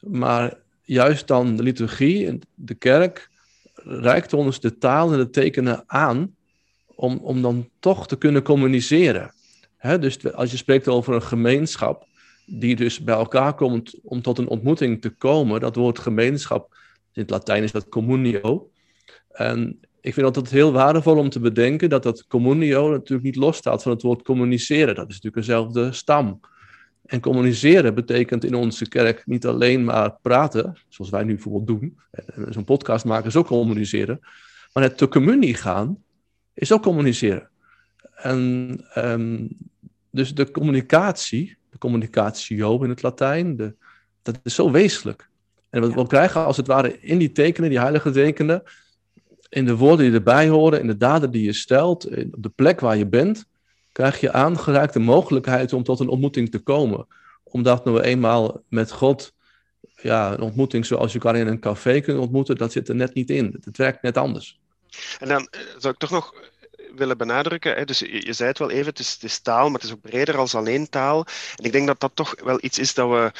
Maar 0.00 0.58
juist 0.82 1.26
dan 1.26 1.56
de 1.56 1.62
liturgie 1.62 2.26
en 2.26 2.40
de 2.54 2.74
kerk 2.74 3.30
reikt 3.84 4.32
ons 4.32 4.60
de 4.60 4.78
taal 4.78 5.12
en 5.12 5.18
de 5.18 5.30
tekenen 5.30 5.82
aan 5.86 6.34
om, 6.86 7.16
om 7.16 7.42
dan 7.42 7.68
toch 7.78 8.06
te 8.06 8.16
kunnen 8.16 8.42
communiceren. 8.42 9.34
dus 10.00 10.32
als 10.32 10.50
je 10.50 10.56
spreekt 10.56 10.88
over 10.88 11.14
een 11.14 11.22
gemeenschap 11.22 12.08
die 12.46 12.76
dus 12.76 13.00
bij 13.00 13.14
elkaar 13.14 13.54
komt 13.54 13.98
om 14.02 14.22
tot 14.22 14.38
een 14.38 14.48
ontmoeting 14.48 15.00
te 15.00 15.10
komen, 15.10 15.60
dat 15.60 15.76
woord 15.76 15.98
gemeenschap, 15.98 16.76
in 17.12 17.22
het 17.22 17.30
Latijn 17.30 17.62
is 17.62 17.72
dat 17.72 17.88
communio. 17.88 18.70
En 19.30 19.80
ik 20.00 20.14
vind 20.14 20.34
dat 20.34 20.50
heel 20.50 20.72
waardevol 20.72 21.16
om 21.16 21.28
te 21.28 21.40
bedenken 21.40 21.88
dat 21.88 22.02
dat 22.02 22.26
communio 22.26 22.90
natuurlijk 22.90 23.22
niet 23.22 23.36
losstaat 23.36 23.82
van 23.82 23.92
het 23.92 24.02
woord 24.02 24.22
communiceren. 24.22 24.94
Dat 24.94 25.08
is 25.08 25.20
natuurlijk 25.20 25.46
dezelfde 25.46 25.92
stam. 25.92 26.40
En 27.10 27.20
communiceren 27.20 27.94
betekent 27.94 28.44
in 28.44 28.54
onze 28.54 28.88
kerk 28.88 29.26
niet 29.26 29.46
alleen 29.46 29.84
maar 29.84 30.16
praten, 30.22 30.76
zoals 30.88 31.10
wij 31.10 31.24
nu 31.24 31.34
bijvoorbeeld 31.34 31.66
doen. 31.66 31.98
Zo'n 32.48 32.64
podcast 32.64 33.04
maken 33.04 33.26
is 33.26 33.36
ook 33.36 33.46
communiceren. 33.46 34.20
Maar 34.72 34.82
het 34.82 34.98
te 34.98 35.08
communie 35.08 35.54
gaan 35.54 36.02
is 36.54 36.72
ook 36.72 36.82
communiceren. 36.82 37.48
En 38.14 38.80
um, 38.94 39.48
dus 40.10 40.34
de 40.34 40.50
communicatie, 40.50 41.56
de 41.70 41.78
communicatio 41.78 42.82
in 42.82 42.88
het 42.88 43.02
Latijn, 43.02 43.56
de, 43.56 43.74
dat 44.22 44.40
is 44.42 44.54
zo 44.54 44.70
wezenlijk. 44.70 45.28
En 45.70 45.80
wat 45.80 45.94
we 45.94 46.06
krijgen 46.06 46.44
als 46.44 46.56
het 46.56 46.66
ware 46.66 47.00
in 47.00 47.18
die 47.18 47.32
tekenen, 47.32 47.70
die 47.70 47.78
heilige 47.78 48.10
tekenen, 48.10 48.62
in 49.48 49.64
de 49.64 49.76
woorden 49.76 50.06
die 50.06 50.14
erbij 50.14 50.48
horen, 50.48 50.80
in 50.80 50.86
de 50.86 50.96
daden 50.96 51.30
die 51.30 51.44
je 51.44 51.52
stelt, 51.52 52.06
op 52.06 52.42
de 52.42 52.52
plek 52.54 52.80
waar 52.80 52.96
je 52.96 53.06
bent, 53.06 53.48
krijg 53.92 54.20
je 54.20 54.32
aangereikt 54.32 54.92
de 54.92 54.98
mogelijkheid 54.98 55.72
om 55.72 55.82
tot 55.82 56.00
een 56.00 56.08
ontmoeting 56.08 56.50
te 56.50 56.58
komen. 56.58 57.06
Omdat 57.44 57.84
nou 57.84 58.00
eenmaal 58.00 58.62
met 58.68 58.92
God, 58.92 59.34
ja, 59.96 60.32
een 60.32 60.40
ontmoeting 60.40 60.86
zoals 60.86 61.12
je 61.12 61.18
kan 61.18 61.36
in 61.36 61.46
een 61.46 61.60
café 61.60 62.00
kunt 62.00 62.18
ontmoeten, 62.18 62.56
dat 62.56 62.72
zit 62.72 62.88
er 62.88 62.94
net 62.94 63.14
niet 63.14 63.30
in. 63.30 63.58
Het 63.60 63.76
werkt 63.76 64.02
net 64.02 64.16
anders. 64.16 64.60
En 65.18 65.28
dan 65.28 65.48
eh, 65.50 65.60
zou 65.78 65.92
ik 65.92 65.98
toch 65.98 66.10
nog 66.10 66.34
willen 66.94 67.18
benadrukken. 67.18 67.74
Hè? 67.74 67.84
Dus 67.84 67.98
je, 67.98 68.26
je, 68.26 68.32
zei 68.32 68.48
het 68.48 68.58
wel 68.58 68.70
even, 68.70 68.86
het 68.86 68.98
is, 68.98 69.12
het 69.12 69.22
is, 69.22 69.38
taal, 69.38 69.64
maar 69.64 69.80
het 69.80 69.88
is 69.88 69.92
ook 69.92 70.00
breder 70.00 70.36
als 70.36 70.54
alleen 70.54 70.88
taal. 70.88 71.26
En 71.56 71.64
ik 71.64 71.72
denk 71.72 71.86
dat 71.86 72.00
dat 72.00 72.10
toch 72.14 72.34
wel 72.44 72.58
iets 72.60 72.78
is 72.78 72.94
dat 72.94 73.08
we 73.08 73.32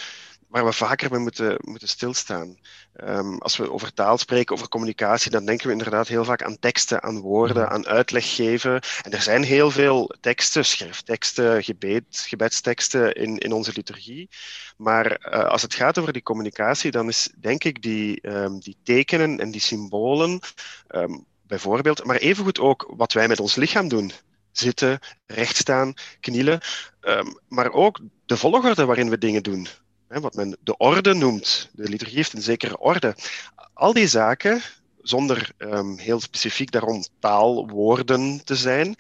waar 0.50 0.64
we 0.64 0.73
vaker 0.73 1.11
mee 1.11 1.21
moeten, 1.21 1.57
moeten 1.61 1.88
stilstaan. 1.88 2.59
Um, 3.04 3.38
als 3.38 3.57
we 3.57 3.73
over 3.73 3.95
taal 3.95 4.19
spreken, 4.19 4.54
over 4.54 4.69
communicatie, 4.69 5.30
dan 5.30 5.45
denken 5.45 5.66
we 5.66 5.73
inderdaad 5.73 6.09
heel 6.09 6.25
vaak 6.25 6.42
aan 6.42 6.59
teksten, 6.59 7.02
aan 7.02 7.21
woorden, 7.21 7.71
aan 7.71 7.87
uitleg 7.87 8.35
geven. 8.35 8.80
En 9.02 9.12
er 9.12 9.23
zijn 9.23 9.42
heel 9.42 9.71
veel 9.71 10.14
teksten, 10.21 10.64
schriftteksten, 10.64 11.64
gebed, 11.64 12.04
gebedsteksten 12.11 13.14
in, 13.14 13.38
in 13.38 13.52
onze 13.52 13.73
liturgie. 13.75 14.28
Maar 14.76 15.07
uh, 15.21 15.45
als 15.45 15.62
het 15.62 15.75
gaat 15.75 15.99
over 15.99 16.12
die 16.12 16.23
communicatie, 16.23 16.90
dan 16.90 17.09
is 17.09 17.28
denk 17.37 17.64
ik 17.64 17.83
die, 17.83 18.28
um, 18.28 18.61
die 18.61 18.76
tekenen 18.83 19.40
en 19.40 19.50
die 19.50 19.61
symbolen 19.61 20.40
um, 20.88 21.25
bijvoorbeeld, 21.47 22.04
maar 22.04 22.16
evengoed 22.16 22.59
ook 22.59 22.92
wat 22.97 23.12
wij 23.12 23.28
met 23.28 23.40
ons 23.40 23.54
lichaam 23.54 23.88
doen 23.88 24.12
zitten, 24.52 24.99
rechtstaan, 25.26 25.95
knielen, 26.21 26.61
um, 27.00 27.38
maar 27.49 27.73
ook 27.73 28.00
de 28.26 28.37
volgorde 28.37 28.85
waarin 28.85 29.11
we 29.11 29.19
dingen 29.19 29.42
doen. 29.42 29.69
Wat 30.18 30.34
men 30.34 30.56
de 30.60 30.76
orde 30.76 31.14
noemt. 31.14 31.70
De 31.72 31.88
liturgie 31.88 32.16
heeft 32.16 32.32
een 32.32 32.42
zekere 32.42 32.78
orde. 32.78 33.16
Al 33.72 33.92
die 33.92 34.06
zaken, 34.06 34.62
zonder 35.02 35.52
um, 35.58 35.98
heel 35.98 36.20
specifiek 36.20 36.70
daarom 36.70 37.04
taalwoorden 37.18 38.44
te 38.44 38.56
zijn, 38.56 38.96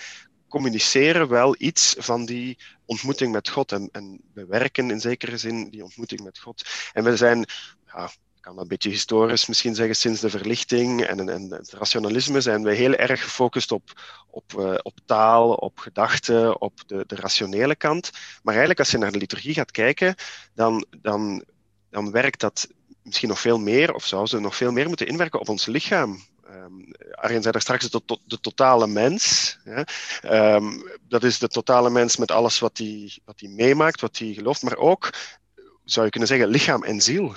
communiceren 0.48 1.28
wel 1.28 1.54
iets 1.58 1.94
van 1.98 2.24
die 2.24 2.58
ontmoeting 2.84 3.32
met 3.32 3.48
God 3.48 3.72
en, 3.72 3.88
en 3.92 4.20
bewerken 4.34 4.90
in 4.90 5.00
zekere 5.00 5.36
zin 5.36 5.70
die 5.70 5.84
ontmoeting 5.84 6.20
met 6.20 6.38
God. 6.38 6.68
En 6.92 7.04
we 7.04 7.16
zijn, 7.16 7.46
ja, 7.86 8.10
kan 8.40 8.54
dat 8.54 8.62
een 8.62 8.68
beetje 8.68 8.90
historisch 8.90 9.46
misschien 9.46 9.74
zeggen, 9.74 9.96
sinds 9.96 10.20
de 10.20 10.30
verlichting 10.30 11.04
en, 11.04 11.28
en 11.28 11.50
het 11.50 11.72
rationalisme 11.72 12.40
zijn 12.40 12.62
we 12.62 12.74
heel 12.74 12.94
erg 12.94 13.22
gefocust 13.22 13.72
op, 13.72 14.00
op, 14.30 14.52
uh, 14.58 14.74
op 14.82 14.98
taal, 15.06 15.52
op 15.52 15.78
gedachten, 15.78 16.60
op 16.60 16.80
de, 16.86 17.04
de 17.06 17.14
rationele 17.14 17.76
kant. 17.76 18.10
Maar 18.42 18.54
eigenlijk 18.54 18.78
als 18.78 18.90
je 18.90 18.98
naar 18.98 19.12
de 19.12 19.18
liturgie 19.18 19.54
gaat 19.54 19.70
kijken, 19.70 20.14
dan, 20.54 20.86
dan, 21.00 21.44
dan 21.90 22.10
werkt 22.10 22.40
dat 22.40 22.68
misschien 23.02 23.28
nog 23.28 23.40
veel 23.40 23.58
meer, 23.58 23.94
of 23.94 24.06
zou 24.06 24.26
ze 24.26 24.40
nog 24.40 24.56
veel 24.56 24.72
meer 24.72 24.88
moeten 24.88 25.06
inwerken 25.06 25.40
op 25.40 25.48
ons 25.48 25.66
lichaam. 25.66 26.28
Um, 26.50 26.90
Arjen 27.10 27.40
zei 27.40 27.52
daar 27.52 27.62
straks 27.62 27.90
de, 27.90 28.18
de 28.24 28.40
totale 28.40 28.86
mens. 28.86 29.58
Ja. 29.64 29.86
Um, 30.54 30.90
dat 31.08 31.22
is 31.22 31.38
de 31.38 31.48
totale 31.48 31.90
mens 31.90 32.16
met 32.16 32.30
alles 32.30 32.58
wat 32.58 32.78
hij 32.78 33.18
wat 33.24 33.42
meemaakt, 33.42 34.00
wat 34.00 34.18
hij 34.18 34.32
gelooft, 34.32 34.62
maar 34.62 34.76
ook, 34.76 35.10
zou 35.84 36.04
je 36.04 36.10
kunnen 36.10 36.28
zeggen, 36.28 36.48
lichaam 36.48 36.82
en 36.84 37.00
ziel 37.00 37.34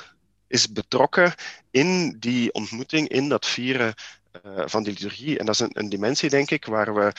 is 0.53 0.72
betrokken 0.72 1.33
in 1.72 2.15
die 2.19 2.53
ontmoeting, 2.53 3.07
in 3.07 3.29
dat 3.29 3.45
vieren 3.45 3.93
uh, 4.45 4.63
van 4.65 4.83
de 4.83 4.89
liturgie. 4.89 5.39
En 5.39 5.45
dat 5.45 5.55
is 5.55 5.60
een, 5.60 5.72
een, 5.74 5.89
dimensie, 5.89 6.29
denk 6.29 6.51
ik, 6.51 6.65
waar 6.65 6.93
we 6.95 7.12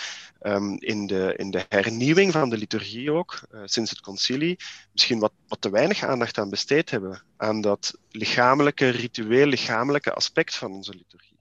um, 0.42 0.76
in, 0.80 1.06
de, 1.06 1.34
in 1.36 1.50
de 1.50 1.64
hernieuwing 1.68 2.32
van 2.32 2.50
de 2.50 2.56
liturgie 2.56 3.12
ook, 3.12 3.40
uh, 3.52 3.60
sinds 3.64 3.90
het 3.90 4.00
concilie, 4.00 4.56
misschien 4.92 5.18
wat, 5.18 5.32
wat 5.48 5.60
te 5.60 5.70
weinig 5.70 6.04
aandacht 6.04 6.38
aan 6.38 6.50
besteed 6.50 6.90
hebben. 6.90 7.22
Aan 7.36 7.60
dat 7.60 7.98
lichamelijke, 8.10 8.88
ritueel, 8.88 9.46
lichamelijke 9.46 10.12
aspect 10.12 10.54
van 10.54 10.72
onze 10.72 10.92
liturgie. 10.92 11.38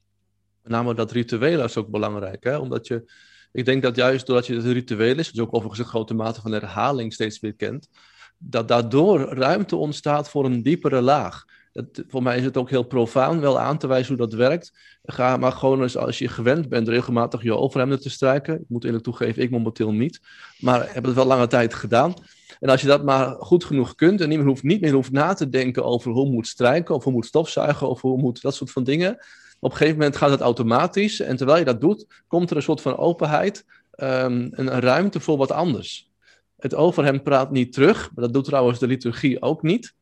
Met 0.62 0.72
name 0.72 0.94
dat 0.94 1.12
ritueel 1.12 1.64
is 1.64 1.78
ook 1.78 1.90
belangrijk, 1.90 2.44
hè? 2.44 2.58
omdat 2.58 2.88
je, 2.88 3.12
ik 3.52 3.66
denk 3.66 3.82
dat 3.82 3.96
juist 3.96 4.26
doordat 4.26 4.48
je 4.48 4.56
het 4.56 4.66
ritueel 4.66 5.20
is, 5.20 5.30
je 5.30 5.42
ook 5.42 5.54
overigens 5.54 5.80
een 5.80 5.94
grote 5.94 6.14
mate 6.14 6.42
van 6.42 6.52
herhaling 6.52 7.14
steeds 7.14 7.40
weer 7.40 7.56
kent, 7.56 7.90
dat 8.38 8.68
daardoor 8.68 9.20
ruimte 9.20 9.76
ontstaat 9.76 10.30
voor 10.30 10.46
een 10.46 10.64
diepere 10.64 11.02
laag. 11.02 11.46
Dat, 11.74 12.04
voor 12.08 12.24
mij 12.24 12.38
is 12.38 12.44
het 12.44 12.58
ook 12.58 12.70
heel 12.70 12.84
profaan 12.84 13.40
wel 13.40 13.60
aan 13.60 13.78
te 13.78 13.88
wijzen 13.88 14.16
hoe 14.16 14.28
dat 14.28 14.34
werkt. 14.34 14.74
Ga 15.04 15.38
maar 15.38 15.52
gewoon 15.52 15.82
eens, 15.82 15.98
als 15.98 16.18
je 16.18 16.28
gewend 16.28 16.70
bent 16.70 16.88
regelmatig 16.88 17.44
je 17.44 17.58
overhemden 17.58 18.02
te 18.02 18.10
strijken. 18.10 18.56
Ik 18.56 18.66
moet 18.68 18.84
eerlijk 18.84 19.04
toegeven, 19.04 19.42
ik 19.44 19.52
momenteel 19.52 19.92
niet. 19.92 20.20
Maar 20.60 20.84
ik 20.84 20.94
heb 20.94 21.06
het 21.06 21.16
wel 21.16 21.26
lange 21.26 21.48
tijd 21.48 21.74
gedaan. 21.74 22.14
En 22.60 22.70
als 22.70 22.82
je 22.82 22.88
dat 22.88 23.04
maar 23.04 23.36
goed 23.40 23.64
genoeg 23.64 23.96
kunt 23.96 24.22
en 24.22 24.30
niet 24.30 24.38
meer 24.38 24.48
hoeft, 24.48 24.64
niet 24.64 24.82
meer 24.82 24.94
hoeft 24.94 25.12
na 25.12 25.34
te 25.34 25.50
denken 25.50 25.86
over 25.86 26.12
hoe 26.12 26.30
moet 26.30 26.48
strijken 26.48 26.96
of 26.96 27.04
hoe 27.04 27.14
moet 27.14 27.26
stofzuigen 27.26 27.90
of 27.90 28.02
hoe 28.02 28.18
moet 28.18 28.42
dat 28.42 28.56
soort 28.56 28.72
van 28.72 28.84
dingen. 28.84 29.18
Op 29.60 29.72
een 29.72 29.78
gegeven 29.78 29.98
moment 29.98 30.18
gaat 30.18 30.30
het 30.30 30.42
automatisch. 30.42 31.20
En 31.20 31.36
terwijl 31.36 31.60
je 31.60 31.66
dat 31.66 31.82
doet, 31.82 32.24
komt 32.28 32.50
er 32.50 32.56
een 32.56 32.62
soort 32.62 32.82
van 32.82 32.98
openheid, 32.98 33.66
um, 33.96 34.50
een 34.52 34.80
ruimte 34.80 35.20
voor 35.20 35.38
wat 35.38 35.52
anders. 35.52 36.12
Het 36.58 36.76
overhemd 36.76 37.24
praat 37.24 37.52
niet 37.52 37.74
terug, 37.74 38.12
maar 38.16 38.24
dat 38.24 38.34
doet 38.34 38.46
trouwens 38.46 38.80
de 38.80 38.88
liturgie 38.88 39.42
ook 39.42 39.62
niet. 39.62 39.94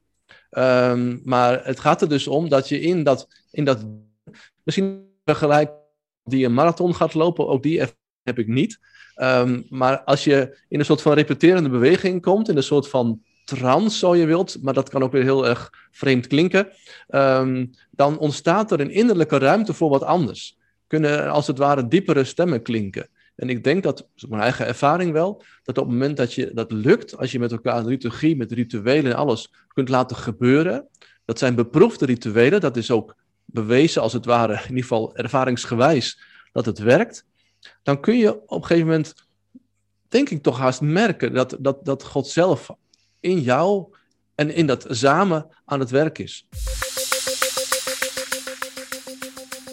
Um, 0.58 1.22
maar 1.24 1.66
het 1.66 1.80
gaat 1.80 2.02
er 2.02 2.10
dus 2.10 2.28
om 2.28 2.50
dat 2.50 2.70
je 2.70 2.80
in 2.80 3.04
dat, 3.04 3.28
in 3.52 3.66
dat 3.66 3.86
misschien 4.64 5.10
gelijk 5.26 5.72
die 6.24 6.46
een 6.46 6.54
marathon 6.54 6.96
gaat 6.96 7.14
lopen, 7.14 7.48
ook 7.48 7.64
die 7.64 7.80
heb 8.24 8.40
ik 8.40 8.48
niet. 8.48 8.80
Um, 9.16 9.66
maar 9.70 10.04
als 10.04 10.24
je 10.24 10.64
in 10.68 10.80
een 10.80 10.86
soort 10.86 11.02
van 11.02 11.14
repeterende 11.14 11.70
beweging 11.70 12.22
komt, 12.22 12.50
in 12.50 12.58
een 12.58 12.64
soort 12.64 12.88
van 12.88 13.22
trance, 13.46 13.98
zo 13.98 14.16
je 14.16 14.26
wilt, 14.26 14.58
maar 14.62 14.74
dat 14.74 14.90
kan 14.90 15.04
ook 15.04 15.12
weer 15.12 15.24
heel 15.24 15.48
erg 15.48 15.70
vreemd 15.92 16.28
klinken, 16.28 16.68
um, 17.10 17.70
dan 17.92 18.18
ontstaat 18.18 18.72
er 18.72 18.80
een 18.80 18.92
innerlijke 18.92 19.38
ruimte 19.38 19.74
voor 19.74 19.90
wat 19.90 20.04
anders. 20.04 20.58
Kunnen 20.88 21.30
als 21.30 21.48
het 21.48 21.58
ware 21.58 21.88
diepere 21.88 22.24
stemmen 22.24 22.62
klinken. 22.62 23.10
En 23.42 23.50
ik 23.50 23.64
denk 23.64 23.84
dat, 23.84 24.08
mijn 24.30 24.42
eigen 24.42 24.66
ervaring 24.68 25.12
wel, 25.12 25.44
dat 25.64 25.78
op 25.78 25.84
het 25.84 25.94
moment 25.94 26.18
dat 26.18 26.34
je 26.34 26.52
dat 26.54 26.72
lukt, 26.72 27.18
als 27.18 27.32
je 27.32 27.40
met 27.40 27.52
elkaar 27.52 27.84
de 27.84 27.90
liturgie, 27.90 28.36
met 28.36 28.52
rituelen 28.52 29.12
en 29.12 29.18
alles 29.18 29.54
kunt 29.68 29.90
laten 29.90 30.16
gebeuren, 30.16 30.88
dat 31.26 31.40
zijn 31.40 31.56
beproefde 31.56 32.06
rituelen, 32.06 32.62
dat 32.62 32.78
is 32.78 32.92
ook 32.92 33.16
bewezen 33.46 34.02
als 34.02 34.14
het 34.14 34.26
ware, 34.26 34.54
in 34.54 34.60
ieder 34.68 34.82
geval 34.82 35.16
ervaringsgewijs, 35.16 36.20
dat 36.52 36.66
het 36.66 36.80
werkt, 36.80 37.26
dan 37.84 38.00
kun 38.00 38.18
je 38.18 38.42
op 38.42 38.52
een 38.52 38.66
gegeven 38.66 38.88
moment, 38.88 39.14
denk 40.08 40.30
ik 40.30 40.44
toch 40.44 40.58
haast 40.58 40.82
merken 40.82 41.34
dat, 41.34 41.58
dat, 41.60 41.86
dat 41.86 42.04
God 42.04 42.28
zelf 42.28 42.70
in 43.20 43.40
jou 43.40 43.96
en 44.36 44.54
in 44.54 44.66
dat 44.66 44.86
samen 44.90 45.48
aan 45.66 45.80
het 45.80 45.90
werk 45.90 46.18
is. 46.18 46.48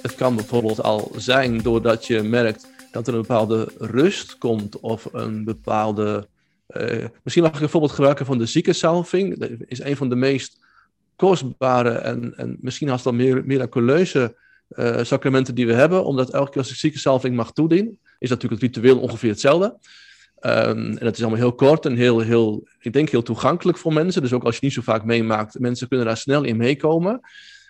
Het 0.02 0.14
kan 0.14 0.34
bijvoorbeeld 0.34 0.82
al 0.82 1.12
zijn 1.16 1.58
doordat 1.58 2.06
je 2.06 2.22
merkt 2.22 2.76
dat 2.92 3.06
er 3.06 3.14
een 3.14 3.20
bepaalde 3.20 3.68
rust 3.78 4.38
komt 4.38 4.80
of 4.80 5.08
een 5.12 5.44
bepaalde. 5.44 6.28
Uh, 6.68 7.04
misschien 7.22 7.44
mag 7.44 7.54
ik 7.54 7.60
een 7.60 7.68
voorbeeld 7.68 7.92
gebruiken 7.92 8.26
van 8.26 8.38
de 8.38 8.46
ziekensalving. 8.46 9.38
Dat 9.38 9.50
is 9.58 9.80
een 9.80 9.96
van 9.96 10.08
de 10.08 10.16
meest 10.16 10.58
kostbare 11.16 11.90
en, 11.90 12.36
en 12.36 12.56
misschien 12.60 12.88
haast 12.88 13.04
wel 13.04 13.12
meer, 13.12 13.42
miraculeuze 13.44 14.36
uh, 14.70 14.98
sacramenten 15.02 15.54
die 15.54 15.66
we 15.66 15.72
hebben. 15.72 16.04
Omdat 16.04 16.30
elke 16.30 16.50
keer 16.50 16.60
als 16.60 16.70
ik 16.70 16.76
ziekensalving 16.76 17.36
mag 17.36 17.52
toedienen, 17.52 17.98
is 18.18 18.30
natuurlijk 18.30 18.62
het 18.62 18.74
ritueel 18.74 18.98
ongeveer 18.98 19.30
hetzelfde. 19.30 19.76
Um, 20.40 20.96
en 20.96 21.04
dat 21.04 21.14
is 21.14 21.20
allemaal 21.20 21.38
heel 21.38 21.54
kort 21.54 21.86
en 21.86 21.96
heel, 21.96 22.20
heel, 22.20 22.68
ik 22.80 22.92
denk 22.92 23.08
heel 23.08 23.22
toegankelijk 23.22 23.78
voor 23.78 23.92
mensen. 23.92 24.22
Dus 24.22 24.32
ook 24.32 24.44
als 24.44 24.54
je 24.54 24.64
niet 24.64 24.72
zo 24.72 24.82
vaak 24.82 25.04
meemaakt, 25.04 25.58
mensen 25.58 25.88
kunnen 25.88 26.06
daar 26.06 26.16
snel 26.16 26.44
in 26.44 26.56
meekomen. 26.56 27.20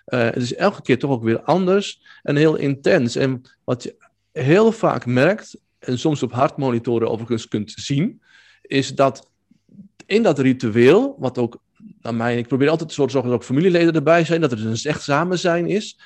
Uh, 0.07 0.19
het 0.19 0.35
is 0.35 0.55
elke 0.55 0.81
keer 0.81 0.99
toch 0.99 1.11
ook 1.11 1.23
weer 1.23 1.41
anders 1.41 2.01
en 2.23 2.35
heel 2.35 2.55
intens. 2.55 3.15
En 3.15 3.41
wat 3.63 3.83
je 3.83 3.95
heel 4.39 4.71
vaak 4.71 5.05
merkt, 5.05 5.59
en 5.79 5.99
soms 5.99 6.23
op 6.23 6.31
hartmonitoren 6.31 7.09
overigens 7.09 7.47
kunt 7.47 7.73
zien, 7.75 8.21
is 8.61 8.95
dat 8.95 9.29
in 10.05 10.23
dat 10.23 10.39
ritueel, 10.39 11.15
wat 11.19 11.37
ook 11.37 11.61
naar 12.01 12.15
mij, 12.15 12.37
ik 12.37 12.47
probeer 12.47 12.69
altijd 12.69 12.89
te 12.89 12.95
zorgen 12.95 13.23
dat 13.23 13.31
ook 13.31 13.43
familieleden 13.43 13.93
erbij 13.93 14.25
zijn, 14.25 14.41
dat 14.41 14.51
er 14.51 14.57
dus 14.57 14.83
een 14.83 14.91
echt 14.91 15.01
samen 15.01 15.39
zijn 15.39 15.67
is, 15.67 15.99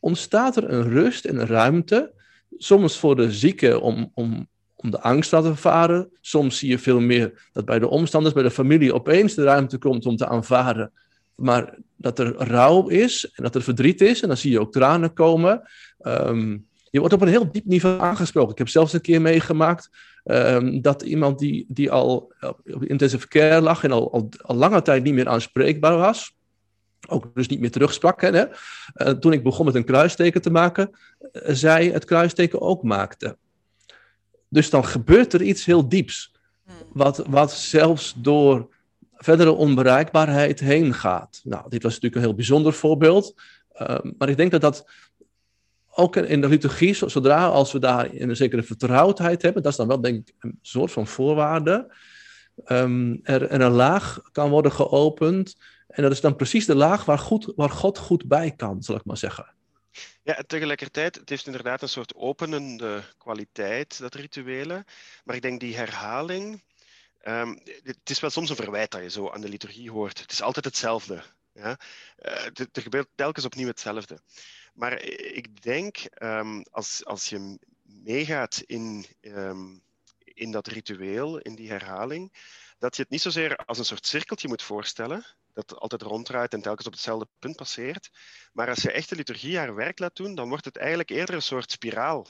ontstaat 0.00 0.56
er 0.56 0.70
een 0.70 0.88
rust 0.88 1.24
en 1.24 1.40
een 1.40 1.46
ruimte, 1.46 2.12
soms 2.56 2.98
voor 2.98 3.16
de 3.16 3.32
zieke 3.32 3.80
om, 3.80 4.10
om, 4.14 4.48
om 4.74 4.90
de 4.90 5.00
angst 5.00 5.30
te 5.30 5.36
ervaren, 5.36 6.10
soms 6.20 6.58
zie 6.58 6.70
je 6.70 6.78
veel 6.78 7.00
meer 7.00 7.48
dat 7.52 7.64
bij 7.64 7.78
de 7.78 7.88
omstanders, 7.88 8.34
bij 8.34 8.42
de 8.42 8.50
familie 8.50 8.94
opeens 8.94 9.34
de 9.34 9.42
ruimte 9.42 9.78
komt 9.78 10.06
om 10.06 10.16
te 10.16 10.26
aanvaarden, 10.26 10.92
maar 11.34 11.74
dat 11.96 12.18
er 12.18 12.34
rouw 12.34 12.88
is 12.88 13.30
en 13.34 13.42
dat 13.42 13.54
er 13.54 13.62
verdriet 13.62 14.00
is, 14.00 14.22
en 14.22 14.28
dan 14.28 14.36
zie 14.36 14.50
je 14.50 14.60
ook 14.60 14.72
tranen 14.72 15.12
komen. 15.12 15.62
Um, 16.02 16.66
je 16.94 17.00
wordt 17.00 17.14
op 17.14 17.20
een 17.20 17.28
heel 17.28 17.52
diep 17.52 17.64
niveau 17.64 18.00
aangesproken. 18.00 18.52
Ik 18.52 18.58
heb 18.58 18.68
zelfs 18.68 18.92
een 18.92 19.00
keer 19.00 19.20
meegemaakt 19.20 19.90
um, 20.24 20.82
dat 20.82 21.02
iemand 21.02 21.38
die, 21.38 21.64
die 21.68 21.90
al 21.90 22.32
op 22.40 22.84
intensive 22.84 23.28
care 23.28 23.60
lag 23.60 23.84
en 23.84 23.92
al, 23.92 24.12
al, 24.12 24.28
al 24.42 24.56
lange 24.56 24.82
tijd 24.82 25.02
niet 25.02 25.14
meer 25.14 25.28
aanspreekbaar 25.28 25.96
was, 25.96 26.34
ook 27.08 27.34
dus 27.34 27.48
niet 27.48 27.60
meer 27.60 27.70
terugsprak. 27.70 28.20
Hè, 28.20 28.44
uh, 28.46 28.48
toen 29.08 29.32
ik 29.32 29.42
begon 29.42 29.64
met 29.64 29.74
een 29.74 29.84
kruisteken 29.84 30.42
te 30.42 30.50
maken, 30.50 30.90
uh, 31.32 31.42
zij 31.54 31.86
het 31.86 32.04
kruisteken 32.04 32.60
ook 32.60 32.82
maakte. 32.82 33.36
Dus 34.48 34.70
dan 34.70 34.84
gebeurt 34.84 35.32
er 35.32 35.42
iets 35.42 35.64
heel 35.64 35.88
dieps, 35.88 36.34
hmm. 36.64 36.76
wat, 36.92 37.24
wat 37.26 37.52
zelfs 37.52 38.14
door 38.16 38.74
verdere 39.16 39.52
onbereikbaarheid 39.52 40.60
heen 40.60 40.94
gaat. 40.94 41.40
Nou, 41.44 41.68
dit 41.68 41.82
was 41.82 41.92
natuurlijk 41.92 42.14
een 42.14 42.28
heel 42.28 42.36
bijzonder 42.36 42.72
voorbeeld, 42.72 43.34
uh, 43.80 43.98
maar 44.18 44.28
ik 44.28 44.36
denk 44.36 44.50
dat 44.50 44.60
dat 44.60 44.86
ook 45.94 46.16
in 46.16 46.40
de 46.40 46.48
liturgie, 46.48 46.94
zodra 46.94 47.46
als 47.46 47.72
we 47.72 47.78
daar 47.78 48.10
een 48.12 48.36
zekere 48.36 48.62
vertrouwdheid 48.62 49.42
hebben, 49.42 49.62
dat 49.62 49.72
is 49.72 49.78
dan 49.78 49.88
wel 49.88 50.00
denk 50.00 50.28
ik 50.28 50.34
een 50.38 50.58
soort 50.62 50.92
van 50.92 51.06
voorwaarde, 51.06 51.94
um, 52.66 53.20
er, 53.22 53.52
een 53.52 53.70
laag 53.70 54.20
kan 54.32 54.50
worden 54.50 54.72
geopend. 54.72 55.56
En 55.88 56.02
dat 56.02 56.12
is 56.12 56.20
dan 56.20 56.36
precies 56.36 56.66
de 56.66 56.74
laag 56.74 57.04
waar, 57.04 57.18
goed, 57.18 57.52
waar 57.56 57.70
God 57.70 57.98
goed 57.98 58.28
bij 58.28 58.50
kan, 58.50 58.82
zal 58.82 58.96
ik 58.96 59.04
maar 59.04 59.16
zeggen. 59.16 59.54
Ja, 60.22 60.42
tegelijkertijd, 60.46 61.14
het 61.14 61.28
heeft 61.28 61.46
inderdaad 61.46 61.82
een 61.82 61.88
soort 61.88 62.14
openende 62.14 63.02
kwaliteit, 63.18 63.98
dat 63.98 64.14
rituele. 64.14 64.84
Maar 65.24 65.36
ik 65.36 65.42
denk 65.42 65.60
die 65.60 65.76
herhaling, 65.76 66.62
um, 67.24 67.58
het 67.82 68.10
is 68.10 68.20
wel 68.20 68.30
soms 68.30 68.50
een 68.50 68.56
verwijt 68.56 68.90
dat 68.90 69.02
je 69.02 69.10
zo 69.10 69.30
aan 69.30 69.40
de 69.40 69.48
liturgie 69.48 69.90
hoort. 69.90 70.20
Het 70.20 70.32
is 70.32 70.42
altijd 70.42 70.64
hetzelfde. 70.64 71.22
Ja? 71.54 71.78
Uh, 72.18 72.46
er 72.72 72.82
gebeurt 72.82 73.08
telkens 73.14 73.44
opnieuw 73.44 73.66
hetzelfde. 73.66 74.18
Maar 74.74 75.02
ik 75.02 75.62
denk, 75.62 75.96
um, 76.22 76.62
als, 76.70 77.04
als 77.04 77.28
je 77.28 77.58
meegaat 77.82 78.62
in, 78.66 79.06
um, 79.20 79.82
in 80.18 80.50
dat 80.50 80.66
ritueel, 80.66 81.38
in 81.38 81.54
die 81.54 81.70
herhaling, 81.70 82.32
dat 82.78 82.96
je 82.96 83.02
het 83.02 83.10
niet 83.10 83.20
zozeer 83.20 83.56
als 83.56 83.78
een 83.78 83.84
soort 83.84 84.06
cirkeltje 84.06 84.48
moet 84.48 84.62
voorstellen, 84.62 85.26
dat 85.52 85.74
altijd 85.74 86.02
ronddraait 86.02 86.52
en 86.52 86.62
telkens 86.62 86.86
op 86.86 86.92
hetzelfde 86.92 87.28
punt 87.38 87.56
passeert. 87.56 88.10
Maar 88.52 88.68
als 88.68 88.82
je 88.82 88.92
echt 88.92 89.08
de 89.08 89.16
liturgie 89.16 89.58
haar 89.58 89.74
werk 89.74 89.98
laat 89.98 90.16
doen, 90.16 90.34
dan 90.34 90.48
wordt 90.48 90.64
het 90.64 90.76
eigenlijk 90.76 91.10
eerder 91.10 91.34
een 91.34 91.42
soort 91.42 91.70
spiraal, 91.70 92.26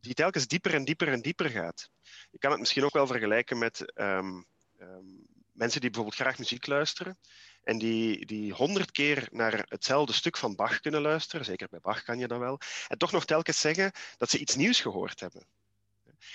die 0.00 0.14
telkens 0.14 0.46
dieper 0.46 0.74
en 0.74 0.84
dieper 0.84 1.08
en 1.08 1.22
dieper 1.22 1.50
gaat. 1.50 1.90
Je 2.30 2.38
kan 2.38 2.50
het 2.50 2.60
misschien 2.60 2.84
ook 2.84 2.92
wel 2.92 3.06
vergelijken 3.06 3.58
met 3.58 3.92
um, 3.94 4.46
mensen 5.52 5.80
die 5.80 5.90
bijvoorbeeld 5.90 6.20
graag 6.20 6.38
muziek 6.38 6.66
luisteren 6.66 7.18
en 7.64 7.78
die, 7.78 8.26
die 8.26 8.52
honderd 8.52 8.90
keer 8.90 9.28
naar 9.30 9.64
hetzelfde 9.68 10.12
stuk 10.12 10.36
van 10.36 10.54
Bach 10.54 10.80
kunnen 10.80 11.00
luisteren, 11.00 11.44
zeker 11.44 11.68
bij 11.70 11.80
Bach 11.82 12.02
kan 12.02 12.18
je 12.18 12.28
dat 12.28 12.38
wel, 12.38 12.60
en 12.88 12.98
toch 12.98 13.12
nog 13.12 13.24
telkens 13.24 13.60
zeggen 13.60 13.92
dat 14.16 14.30
ze 14.30 14.38
iets 14.38 14.54
nieuws 14.54 14.80
gehoord 14.80 15.20
hebben. 15.20 15.46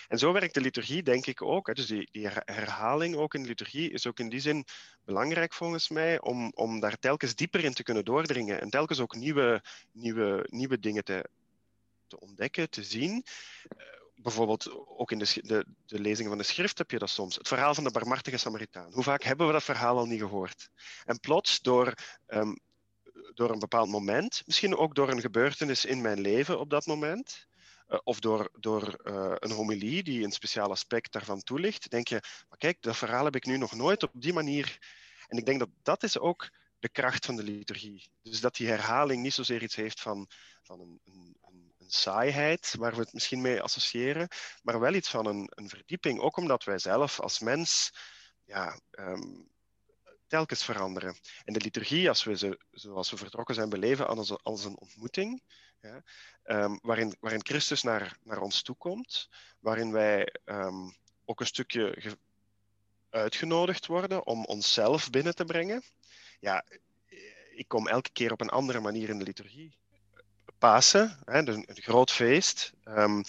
En 0.07 0.17
zo 0.17 0.31
werkt 0.31 0.53
de 0.53 0.61
liturgie, 0.61 1.03
denk 1.03 1.25
ik 1.25 1.41
ook. 1.41 1.75
Dus 1.75 1.85
die, 1.85 2.07
die 2.11 2.27
herhaling 2.45 3.15
ook 3.15 3.33
in 3.33 3.41
de 3.41 3.47
liturgie 3.47 3.91
is 3.91 4.07
ook 4.07 4.19
in 4.19 4.29
die 4.29 4.39
zin 4.39 4.65
belangrijk 5.05 5.53
volgens 5.53 5.89
mij, 5.89 6.21
om, 6.21 6.51
om 6.55 6.79
daar 6.79 6.99
telkens 6.99 7.35
dieper 7.35 7.63
in 7.63 7.73
te 7.73 7.83
kunnen 7.83 8.05
doordringen 8.05 8.61
en 8.61 8.69
telkens 8.69 8.99
ook 8.99 9.15
nieuwe, 9.15 9.63
nieuwe, 9.91 10.47
nieuwe 10.49 10.79
dingen 10.79 11.03
te, 11.03 11.29
te 12.07 12.19
ontdekken, 12.19 12.69
te 12.69 12.83
zien. 12.83 13.25
Eh, 14.19 14.23
bijvoorbeeld 14.23 14.87
ook 14.97 15.11
in 15.11 15.19
de, 15.19 15.39
de, 15.41 15.65
de, 15.85 15.99
lezingen 15.99 16.29
van 16.29 16.37
de 16.37 16.43
schrift 16.43 16.77
heb 16.77 16.91
je 16.91 16.99
dat 16.99 17.09
soms. 17.09 17.35
Het 17.35 17.47
verhaal 17.47 17.73
van 17.73 17.83
de 17.83 17.91
barmhartige 17.91 18.37
Samaritaan. 18.37 18.93
Hoe 18.93 19.03
vaak 19.03 19.23
hebben 19.23 19.47
we 19.47 19.53
dat 19.53 19.63
verhaal 19.63 19.97
al 19.97 20.05
niet 20.05 20.19
gehoord? 20.19 20.69
En 21.05 21.19
plots 21.19 21.59
door, 21.59 21.93
um, 22.27 22.59
door 23.33 23.51
een 23.51 23.59
bepaald 23.59 23.89
moment, 23.89 24.41
misschien 24.45 24.77
ook 24.77 24.95
door 24.95 25.09
een 25.09 25.21
gebeurtenis 25.21 25.85
in 25.85 26.01
mijn 26.01 26.19
leven 26.19 26.59
op 26.59 26.69
dat 26.69 26.85
moment, 26.85 27.47
uh, 27.89 27.99
of 28.03 28.19
door, 28.19 28.49
door 28.59 28.99
uh, 29.03 29.33
een 29.35 29.51
homilie 29.51 30.03
die 30.03 30.23
een 30.23 30.31
speciaal 30.31 30.69
aspect 30.69 31.11
daarvan 31.11 31.41
toelicht, 31.41 31.89
denk 31.89 32.07
je, 32.07 32.21
maar 32.49 32.57
kijk, 32.57 32.81
dat 32.81 32.97
verhaal 32.97 33.25
heb 33.25 33.35
ik 33.35 33.45
nu 33.45 33.57
nog 33.57 33.73
nooit 33.73 34.03
op 34.03 34.11
die 34.13 34.33
manier. 34.33 34.77
En 35.27 35.37
ik 35.37 35.45
denk 35.45 35.59
dat 35.59 35.69
dat 35.83 36.03
is 36.03 36.19
ook 36.19 36.49
de 36.79 36.89
kracht 36.89 37.25
van 37.25 37.35
de 37.35 37.43
liturgie. 37.43 38.11
Dus 38.21 38.41
dat 38.41 38.55
die 38.55 38.67
herhaling 38.67 39.21
niet 39.21 39.33
zozeer 39.33 39.63
iets 39.63 39.75
heeft 39.75 40.01
van, 40.01 40.27
van 40.61 40.79
een, 40.79 40.99
een, 41.03 41.68
saaiheid, 41.93 42.75
waar 42.77 42.93
we 42.93 42.99
het 42.99 43.13
misschien 43.13 43.41
mee 43.41 43.61
associëren, 43.61 44.27
maar 44.61 44.79
wel 44.79 44.93
iets 44.93 45.09
van 45.09 45.25
een, 45.25 45.51
een 45.55 45.69
verdieping. 45.69 46.19
Ook 46.19 46.37
omdat 46.37 46.63
wij 46.63 46.79
zelf 46.79 47.19
als 47.19 47.39
mens 47.39 47.91
ja, 48.43 48.79
um, 48.91 49.49
telkens 50.27 50.63
veranderen. 50.63 51.15
En 51.43 51.53
de 51.53 51.61
liturgie, 51.61 52.09
als 52.09 52.23
we 52.23 52.37
ze, 52.37 52.59
zoals 52.71 53.09
we 53.09 53.17
vertrokken 53.17 53.55
zijn, 53.55 53.69
beleven 53.69 54.07
als, 54.07 54.43
als 54.43 54.65
een 54.65 54.77
ontmoeting, 54.77 55.43
um, 56.43 56.79
waarin, 56.81 57.15
waarin 57.19 57.45
Christus 57.45 57.83
naar, 57.83 58.17
naar 58.23 58.41
ons 58.41 58.61
toe 58.61 58.75
komt, 58.75 59.29
waarin 59.59 59.91
wij 59.91 60.35
um, 60.45 60.97
ook 61.25 61.39
een 61.39 61.45
stukje 61.45 62.17
uitgenodigd 63.09 63.85
worden 63.85 64.25
om 64.25 64.45
onszelf 64.45 65.09
binnen 65.09 65.35
te 65.35 65.45
brengen. 65.45 65.83
Ja, 66.39 66.65
ik 67.51 67.67
kom 67.67 67.87
elke 67.87 68.11
keer 68.11 68.31
op 68.31 68.41
een 68.41 68.49
andere 68.49 68.79
manier 68.79 69.09
in 69.09 69.17
de 69.17 69.23
liturgie. 69.23 69.77
Pasen, 70.59 71.19
hè, 71.25 71.37
een, 71.37 71.47
een 71.47 71.81
groot 71.81 72.11
feest. 72.11 72.73
Um, 72.85 73.23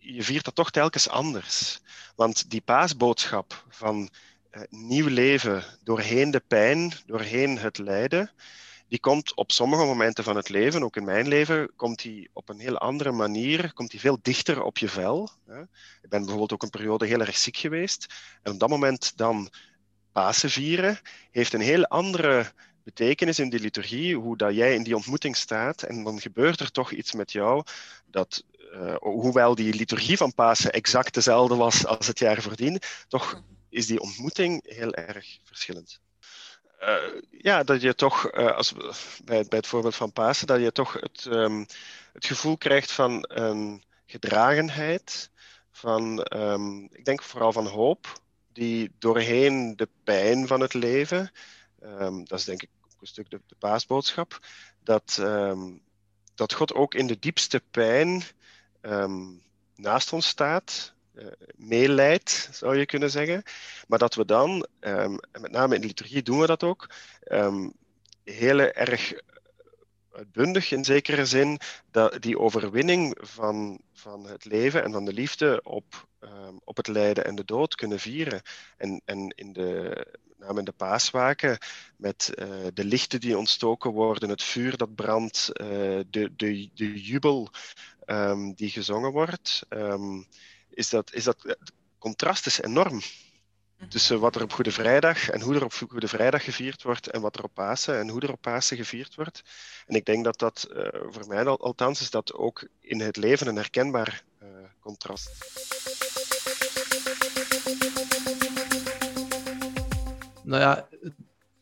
je 0.00 0.22
viert 0.22 0.44
dat 0.44 0.54
toch 0.54 0.70
telkens 0.70 1.08
anders. 1.08 1.80
Want 2.16 2.50
die 2.50 2.60
paasboodschap 2.60 3.64
van 3.68 4.10
uh, 4.52 4.62
nieuw 4.68 5.08
leven 5.08 5.64
doorheen 5.84 6.30
de 6.30 6.42
pijn, 6.46 6.92
doorheen 7.06 7.58
het 7.58 7.78
lijden, 7.78 8.30
die 8.88 9.00
komt 9.00 9.34
op 9.34 9.52
sommige 9.52 9.84
momenten 9.84 10.24
van 10.24 10.36
het 10.36 10.48
leven, 10.48 10.82
ook 10.82 10.96
in 10.96 11.04
mijn 11.04 11.28
leven, 11.28 11.70
komt 11.76 12.02
die 12.02 12.30
op 12.32 12.48
een 12.48 12.58
heel 12.58 12.78
andere 12.78 13.12
manier, 13.12 13.72
komt 13.72 13.90
die 13.90 14.00
veel 14.00 14.18
dichter 14.22 14.62
op 14.62 14.78
je 14.78 14.88
vel. 14.88 15.30
Ik 16.02 16.08
ben 16.08 16.20
bijvoorbeeld 16.20 16.52
ook 16.52 16.62
een 16.62 16.70
periode 16.70 17.06
heel 17.06 17.20
erg 17.20 17.36
ziek 17.36 17.56
geweest. 17.56 18.14
En 18.42 18.52
op 18.52 18.58
dat 18.58 18.68
moment 18.68 19.16
dan 19.16 19.50
Pasen 20.12 20.50
vieren, 20.50 21.00
heeft 21.30 21.52
een 21.52 21.60
heel 21.60 21.86
andere 21.86 22.52
betekenis 22.90 23.38
in 23.38 23.50
die 23.50 23.60
liturgie, 23.60 24.16
hoe 24.16 24.36
dat 24.36 24.54
jij 24.54 24.74
in 24.74 24.82
die 24.82 24.96
ontmoeting 24.96 25.36
staat. 25.36 25.82
En 25.82 26.04
dan 26.04 26.20
gebeurt 26.20 26.60
er 26.60 26.70
toch 26.70 26.90
iets 26.90 27.12
met 27.12 27.32
jou 27.32 27.62
dat, 28.06 28.44
uh, 28.72 28.94
hoewel 28.96 29.54
die 29.54 29.74
liturgie 29.74 30.16
van 30.16 30.34
Pasen 30.34 30.72
exact 30.72 31.14
dezelfde 31.14 31.56
was 31.56 31.86
als 31.86 32.06
het 32.06 32.18
jaar 32.18 32.42
voordien, 32.42 32.80
toch 33.08 33.42
is 33.68 33.86
die 33.86 34.00
ontmoeting 34.00 34.62
heel 34.64 34.94
erg 34.94 35.38
verschillend. 35.42 36.00
Uh, 36.82 36.96
ja, 37.30 37.62
dat 37.62 37.80
je 37.82 37.94
toch, 37.94 38.32
uh, 38.32 38.56
als, 38.56 38.72
bij, 39.24 39.44
bij, 39.48 39.58
het 39.58 39.66
voorbeeld 39.66 39.96
van 39.96 40.12
Pasen, 40.12 40.46
dat 40.46 40.60
je 40.60 40.72
toch 40.72 40.92
het, 40.92 41.24
um, 41.24 41.66
het 42.12 42.26
gevoel 42.26 42.56
krijgt 42.56 42.92
van 42.92 43.24
een 43.28 43.82
gedragenheid, 44.06 45.30
van, 45.70 46.26
um, 46.36 46.88
ik 46.92 47.04
denk 47.04 47.22
vooral 47.22 47.52
van 47.52 47.66
hoop, 47.66 48.20
die 48.52 48.92
doorheen 48.98 49.76
de 49.76 49.88
pijn 50.04 50.46
van 50.46 50.60
het 50.60 50.74
leven, 50.74 51.30
um, 51.82 52.24
dat 52.24 52.38
is 52.38 52.44
denk 52.44 52.62
ik 52.62 52.68
een 53.00 53.06
stuk 53.06 53.30
de, 53.30 53.40
de 53.46 53.54
paasboodschap, 53.58 54.38
dat, 54.84 55.22
dat 56.34 56.52
God 56.54 56.74
ook 56.74 56.94
in 56.94 57.06
de 57.06 57.18
diepste 57.18 57.62
pijn 57.70 58.22
naast 59.80 60.12
ons 60.12 60.26
staat, 60.26 60.94
uh, 61.14 61.26
meeleidt, 61.56 62.48
zou 62.52 62.76
je 62.76 62.86
kunnen 62.86 63.10
zeggen. 63.10 63.42
Maar 63.88 63.98
dat 63.98 64.14
we 64.14 64.24
dan, 64.24 64.66
um, 64.80 65.18
met 65.40 65.50
name 65.50 65.74
in 65.74 65.80
de 65.80 65.86
liturgie 65.86 66.22
doen 66.22 66.40
we 66.40 66.46
dat 66.46 66.62
ook, 66.62 66.90
heel 68.24 68.58
erg 68.58 69.12
uitbundig 70.12 70.70
in 70.70 70.84
zekere 70.84 71.26
zin, 71.26 71.60
dat 71.90 72.22
die 72.22 72.38
overwinning 72.38 73.18
van, 73.20 73.80
van 73.92 74.26
het 74.26 74.44
leven 74.44 74.84
en 74.84 74.92
van 74.92 75.04
de 75.04 75.12
liefde 75.12 75.60
op, 75.62 76.08
um, 76.20 76.60
op 76.64 76.76
het 76.76 76.86
lijden 76.86 77.24
en 77.24 77.34
de 77.34 77.44
dood 77.44 77.74
kunnen 77.74 78.00
vieren. 78.00 78.42
En, 78.76 79.02
en 79.04 79.28
in 79.28 79.52
de, 79.52 80.06
name 80.40 80.58
in 80.58 80.64
de 80.64 80.72
paaswaken, 80.72 81.58
met 81.96 82.32
uh, 82.34 82.46
de 82.74 82.84
lichten 82.84 83.20
die 83.20 83.38
ontstoken 83.38 83.90
worden, 83.90 84.28
het 84.28 84.42
vuur 84.42 84.76
dat 84.76 84.94
brandt, 84.94 85.50
uh, 85.52 85.66
de, 86.10 86.32
de, 86.36 86.70
de 86.74 87.02
jubel 87.02 87.50
um, 88.06 88.54
die 88.54 88.70
gezongen 88.70 89.12
wordt. 89.12 89.66
Um, 89.68 90.26
is 90.70 90.88
dat, 90.88 91.12
is 91.12 91.24
dat 91.24 91.42
het 91.42 91.72
contrast 91.98 92.46
is 92.46 92.60
enorm 92.60 93.00
mhm. 93.78 93.88
tussen 93.88 94.20
wat 94.20 94.34
er 94.34 94.42
op 94.42 94.52
Goede 94.52 94.72
Vrijdag 94.72 95.30
en 95.30 95.40
hoe 95.40 95.54
er 95.54 95.64
op 95.64 95.72
Goede 95.72 96.08
Vrijdag 96.08 96.44
gevierd 96.44 96.82
wordt 96.82 97.06
en 97.06 97.20
wat 97.20 97.36
er 97.36 97.44
op 97.44 97.54
Pasen 97.54 97.98
en 97.98 98.08
hoe 98.08 98.20
er 98.20 98.32
op 98.32 98.40
Pasen 98.40 98.76
gevierd 98.76 99.14
wordt. 99.14 99.42
En 99.86 99.94
ik 99.94 100.04
denk 100.04 100.24
dat 100.24 100.38
dat, 100.38 100.68
uh, 100.72 100.88
voor 101.08 101.26
mij 101.26 101.46
al, 101.46 101.60
althans, 101.60 102.00
is 102.00 102.10
dat 102.10 102.32
ook 102.32 102.68
in 102.80 103.00
het 103.00 103.16
leven 103.16 103.46
een 103.46 103.56
herkenbaar 103.56 104.24
contrast. 104.80 105.30
Nou 110.50 110.62
ja, 110.62 110.88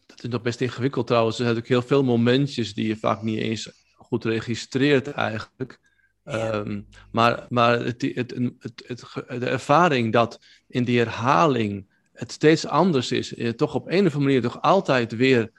dat 0.07 0.23
is 0.23 0.31
nog 0.31 0.43
best 0.43 0.61
ingewikkeld 0.61 1.07
trouwens. 1.07 1.39
Er 1.39 1.45
zijn 1.45 1.55
natuurlijk 1.55 1.81
heel 1.81 1.97
veel 1.97 2.05
momentjes 2.05 2.75
die 2.75 2.87
je 2.87 2.97
vaak 2.97 3.23
niet 3.23 3.39
eens 3.39 3.71
goed 3.97 4.25
registreert 4.25 5.11
eigenlijk. 5.11 5.81
Um, 6.25 6.87
maar 7.13 7.47
maar 7.49 7.85
het, 7.85 8.03
het, 8.15 8.35
het, 8.59 9.03
de 9.29 9.47
ervaring 9.47 10.13
dat 10.13 10.41
in 10.67 10.85
die 10.85 10.99
herhaling 10.99 11.87
het 12.13 12.33
steeds 12.33 12.67
anders 12.67 13.13
is, 13.13 13.29
je 13.29 13.55
toch 13.55 13.75
op 13.75 13.87
een 13.87 14.07
of 14.07 14.15
andere 14.15 14.19
manier 14.19 14.43
toch 14.43 14.63
altijd 14.63 15.17
weer 15.17 15.51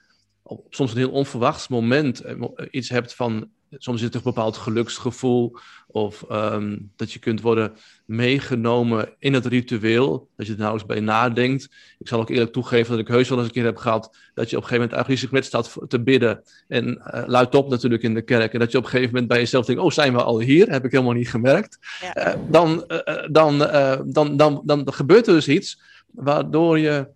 op 0.42 0.66
soms 0.70 0.92
een 0.92 0.98
heel 0.98 1.12
onverwachts 1.12 1.68
moment 1.68 2.20
eh, 2.22 2.42
iets 2.72 2.90
hebt 2.90 3.16
van 3.16 3.50
soms 3.78 3.98
is 3.98 4.06
het 4.06 4.16
een 4.16 4.22
bepaald 4.24 4.58
geluksgevoel 4.58 5.58
of 5.88 6.26
um, 6.32 6.92
dat 6.96 7.12
je 7.12 7.20
kunt 7.20 7.42
worden 7.42 7.74
meegenomen 8.06 9.10
in 9.20 9.34
het 9.34 9.46
ritueel, 9.46 10.30
dat 10.38 10.48
je 10.48 10.54
er 10.54 10.60
nou 10.60 10.74
eens 10.74 10.86
bij 10.86 11.00
nadenkt. 11.00 11.70
Ik 12.00 12.08
zal 12.08 12.20
ook 12.20 12.30
eerlijk 12.30 12.54
toegeven 12.54 12.92
dat 12.92 13.00
ik 13.00 13.08
heus 13.08 13.30
wel 13.30 13.38
eens 13.38 13.48
een 13.48 13.54
keer 13.54 13.64
heb 13.64 13.78
gehad 13.78 14.18
dat 14.34 14.50
je 14.50 14.56
op 14.56 14.62
een 14.62 14.68
gegeven 14.68 14.90
moment 14.90 15.08
eigenlijk 15.08 15.32
met 15.32 15.46
staat 15.46 15.90
te 15.90 16.00
bidden 16.00 16.44
en 16.68 16.88
uh, 16.88 17.24
luidt 17.26 17.56
op 17.56 17.70
natuurlijk 17.70 18.04
in 18.04 18.14
de 18.14 18.22
kerk 18.22 18.54
en 18.54 18.60
dat 18.60 18.72
je 18.72 18.78
op 18.78 18.84
een 18.84 18.90
gegeven 18.90 19.12
moment 19.12 19.32
bij 19.32 19.40
jezelf 19.40 19.66
denkt, 19.66 19.82
oh 19.82 19.92
zijn 19.92 20.14
we 20.14 20.24
al 20.24 20.40
hier? 20.40 20.70
Heb 20.70 20.86
ik 20.86 20.92
helemaal 20.92 21.14
niet 21.14 21.30
gemerkt. 21.30 21.80
Ja. 22.02 22.36
Uh, 22.36 22.42
dan, 22.50 22.86
uh, 22.88 22.98
dan, 23.32 23.58
dan, 23.58 24.38
dan, 24.38 24.38
dan, 24.38 24.62
dan 24.66 24.94
gebeurt 24.94 25.28
er 25.28 25.34
dus 25.34 25.48
iets 25.48 25.82
waardoor 26.12 26.80
je 26.80 27.08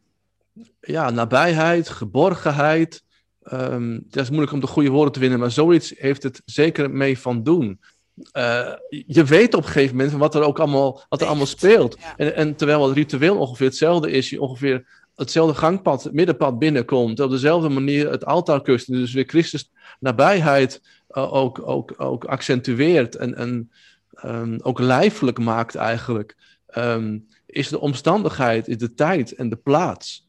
ja, 0.79 1.09
nabijheid, 1.09 1.89
geborgenheid, 1.89 3.03
Um, 3.51 4.03
het 4.05 4.15
is 4.15 4.29
moeilijk 4.29 4.51
om 4.51 4.59
de 4.59 4.67
goede 4.67 4.89
woorden 4.89 5.13
te 5.13 5.19
vinden, 5.19 5.39
maar 5.39 5.51
zoiets 5.51 5.93
heeft 5.97 6.23
het 6.23 6.41
zeker 6.45 6.91
mee 6.91 7.19
van 7.19 7.43
doen. 7.43 7.79
Uh, 8.33 8.73
je 8.89 9.23
weet 9.23 9.53
op 9.53 9.63
een 9.63 9.69
gegeven 9.69 9.95
moment 9.95 10.15
wat 10.15 10.35
er 10.35 10.43
ook 10.43 10.59
allemaal, 10.59 11.05
wat 11.09 11.21
er 11.21 11.27
allemaal 11.27 11.45
speelt. 11.45 11.97
En, 12.17 12.35
en, 12.35 12.55
terwijl 12.55 12.87
het 12.87 12.95
ritueel 12.95 13.37
ongeveer 13.37 13.67
hetzelfde 13.67 14.11
is, 14.11 14.29
je 14.29 14.41
ongeveer 14.41 14.85
hetzelfde 15.15 15.55
gangpad, 15.55 16.03
het 16.03 16.13
middenpad 16.13 16.59
binnenkomt, 16.59 17.19
op 17.19 17.29
dezelfde 17.29 17.69
manier 17.69 18.11
het 18.11 18.25
altaar 18.25 18.61
kust, 18.61 18.91
dus 18.91 19.13
weer 19.13 19.27
Christus 19.27 19.71
nabijheid 19.99 20.81
uh, 21.09 21.33
ook, 21.33 21.67
ook, 21.67 21.93
ook 21.97 22.25
accentueert 22.25 23.15
en, 23.15 23.35
en 23.35 23.71
um, 24.25 24.59
ook 24.61 24.79
lijfelijk 24.79 25.39
maakt 25.39 25.75
eigenlijk, 25.75 26.35
um, 26.77 27.27
is 27.45 27.67
de 27.67 27.79
omstandigheid, 27.79 28.67
is 28.67 28.77
de 28.77 28.93
tijd 28.93 29.35
en 29.35 29.49
de 29.49 29.55
plaats 29.55 30.22